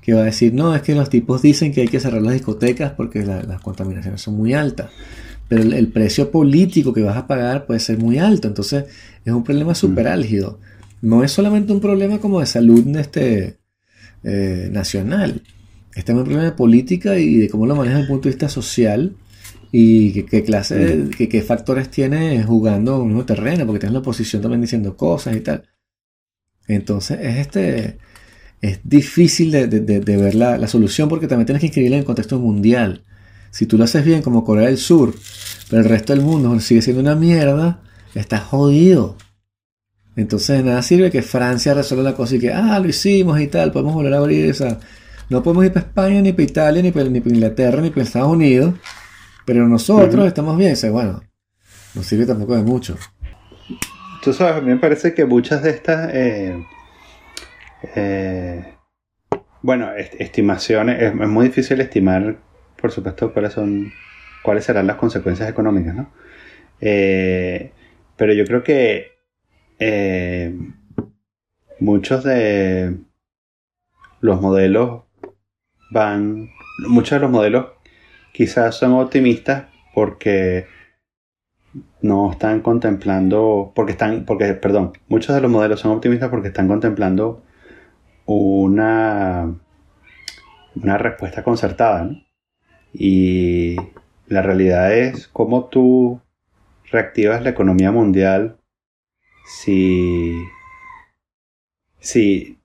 [0.00, 2.32] que va a decir, no, es que los tipos dicen que hay que cerrar las
[2.34, 4.90] discotecas porque la- las contaminaciones son muy altas.
[5.48, 8.48] Pero el, el precio político que vas a pagar puede ser muy alto.
[8.48, 8.84] Entonces
[9.24, 10.58] es un problema súper álgido.
[11.02, 13.58] No es solamente un problema como de salud este,
[14.24, 15.42] eh, nacional.
[15.94, 18.34] Es también un problema de política y de cómo lo manejas desde el punto de
[18.34, 19.16] vista social
[19.72, 23.80] y qué, qué clase, de- qué, qué factores tienes jugando en un mismo terreno, porque
[23.80, 25.64] tienes la oposición también diciendo cosas y tal.
[26.68, 27.98] Entonces es este
[28.60, 32.06] es difícil de, de- ver la, la solución porque también tienes que inscribirla en el
[32.06, 33.02] contexto mundial.
[33.50, 35.14] Si tú lo haces bien como Corea del Sur,
[35.68, 37.82] pero el resto del mundo sigue siendo una mierda,
[38.14, 39.16] estás jodido.
[40.16, 43.46] Entonces de nada sirve que Francia resuelva la cosa y que, ah, lo hicimos y
[43.46, 44.78] tal, podemos volver a abrir esa.
[45.30, 48.02] No podemos ir para España, ni para Italia, ni para, ni para Inglaterra, ni para
[48.02, 48.74] Estados Unidos,
[49.46, 50.76] pero nosotros estamos bien.
[50.76, 51.22] Sea, bueno,
[51.94, 52.96] no sirve tampoco de mucho.
[54.22, 56.56] Tú sabes, a mí me parece que muchas de estas, eh,
[57.96, 58.64] eh,
[59.62, 62.36] bueno, est- estimaciones, es, es muy difícil estimar,
[62.80, 63.92] por supuesto, cuáles son,
[64.42, 66.10] cuáles serán las consecuencias económicas, ¿no?
[66.80, 67.72] Eh,
[68.16, 69.12] pero yo creo que
[69.78, 70.54] eh,
[71.80, 72.94] muchos de
[74.20, 75.02] los modelos
[75.90, 76.50] van,
[76.88, 77.66] muchos de los modelos
[78.32, 80.66] quizás son optimistas porque
[82.02, 86.68] no están contemplando, porque están, porque, perdón, muchos de los modelos son optimistas porque están
[86.68, 87.42] contemplando
[88.36, 89.54] una,
[90.74, 92.22] una respuesta concertada, ¿no?
[92.92, 93.76] Y
[94.26, 96.20] la realidad es cómo tú
[96.90, 98.56] reactivas la economía mundial
[99.46, 100.34] si,
[101.98, 102.58] si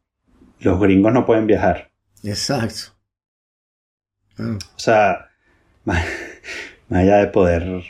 [0.60, 1.92] los gringos no pueden viajar.
[2.24, 2.96] Exacto.
[4.36, 4.58] Claro.
[4.76, 5.30] O sea,
[5.86, 6.04] más,
[6.90, 7.84] más allá de poder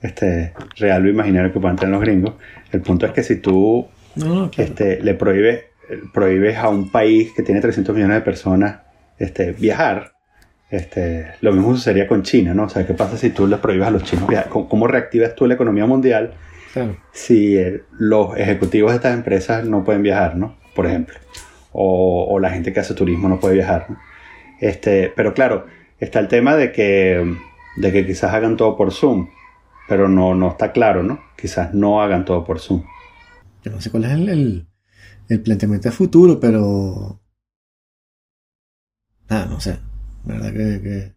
[0.00, 2.34] este, real o imaginario que puedan tener los gringos,
[2.72, 4.70] el punto es que si tú No, no, claro.
[4.70, 5.64] este, le prohíbes,
[6.12, 8.80] prohíbes a un país que tiene 300 millones de personas
[9.18, 10.12] este, viajar,
[10.70, 12.64] este, lo mismo sucedería con China, ¿no?
[12.64, 14.48] O sea, ¿qué pasa si tú le prohíbes a los chinos viajar?
[14.48, 16.34] ¿Cómo, cómo reactivas tú la economía mundial
[17.12, 20.56] si eh, los ejecutivos de estas empresas no pueden viajar, ¿no?
[20.74, 21.16] Por ejemplo.
[21.72, 23.98] O, o la gente que hace turismo no puede viajar, ¿no?
[24.60, 25.66] Este, pero claro,
[25.98, 27.36] está el tema de que,
[27.76, 29.28] de que quizás hagan todo por Zoom,
[29.88, 31.20] pero no, no está claro, ¿no?
[31.36, 32.84] Quizás no hagan todo por Zoom.
[33.62, 34.66] Yo no sé cuál es el, el,
[35.30, 37.22] el planteamiento de futuro, pero.
[39.28, 39.78] Nada, no sé.
[40.26, 41.14] La verdad que, que.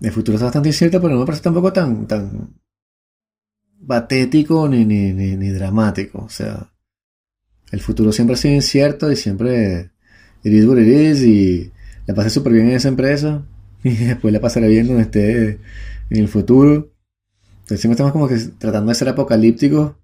[0.00, 2.54] El futuro está bastante incierto, pero no me parece tampoco tan, tan
[3.86, 6.24] patético ni, ni, ni, ni dramático.
[6.24, 6.72] O sea,
[7.72, 9.90] el futuro siempre ha sido incierto y siempre
[10.44, 11.72] it is what it is y
[12.06, 13.44] la pasé súper bien en esa empresa
[13.82, 15.58] y después la pasaré bien donde esté
[16.10, 16.92] en el futuro.
[17.62, 19.96] Entonces siempre estamos como que tratando de ser apocalípticos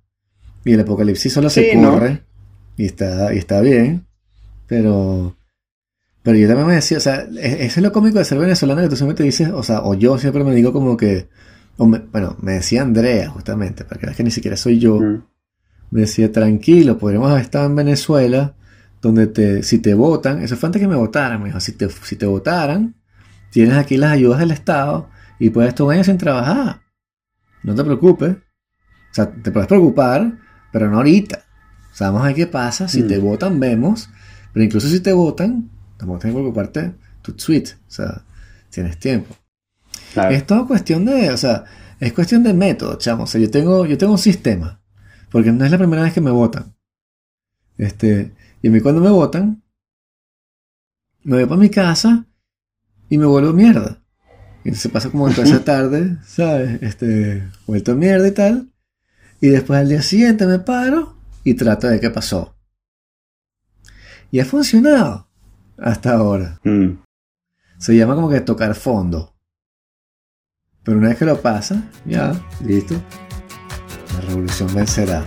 [0.64, 2.00] y el apocalipsis solo se ¿no?
[2.76, 4.06] Y está, y está bien,
[4.66, 5.36] pero,
[6.22, 8.80] pero yo también me decía, o sea, e- eso es lo cómico de ser venezolano
[8.82, 11.28] que tú siempre te dices, o sea, o yo siempre me digo como que,
[11.76, 14.98] o me- bueno, me decía Andrea justamente, para que veas que ni siquiera soy yo,
[15.00, 15.22] Mm.
[15.90, 18.54] me decía, tranquilo, podríamos haber estado en Venezuela,
[19.02, 21.88] donde te, si te votan, eso fue antes que me votaran, me dijo, si te,
[21.90, 22.94] si te votaran,
[23.50, 26.80] tienes aquí las ayudas del Estado y puedes estar un año sin trabajar.
[27.64, 28.30] No te preocupes.
[28.30, 30.38] O sea, te puedes preocupar,
[30.72, 31.44] pero no ahorita.
[31.92, 32.88] O sea, vamos a ver qué pasa.
[32.88, 33.08] Si Mm.
[33.08, 34.08] te votan, vemos.
[34.52, 35.68] Pero incluso si te votan,
[35.98, 37.64] tampoco tienes que preocuparte tu tweet.
[37.86, 38.22] O sea,
[38.70, 39.36] tienes tiempo.
[40.14, 40.34] Claro.
[40.34, 41.64] Es todo cuestión de, o sea,
[42.00, 43.24] es cuestión de método, chamo.
[43.24, 44.80] O sea, yo tengo, yo tengo un sistema.
[45.30, 46.74] Porque no es la primera vez que me votan.
[47.78, 49.62] Este, y a mí cuando me votan,
[51.24, 52.26] me voy para mi casa
[53.08, 54.02] y me vuelvo mierda.
[54.64, 56.82] Y entonces pasa como toda esa tarde, ¿sabes?
[56.82, 58.68] Este, vuelto mierda y tal.
[59.40, 62.54] Y después al día siguiente me paro y trato de qué pasó.
[64.30, 65.28] Y ha funcionado
[65.78, 66.60] hasta ahora.
[66.64, 67.02] Mm.
[67.78, 69.34] Se llama como que tocar fondo.
[70.82, 72.32] Pero una vez que lo pasa, ya,
[72.64, 72.94] listo.
[74.14, 75.24] La revolución vencerá.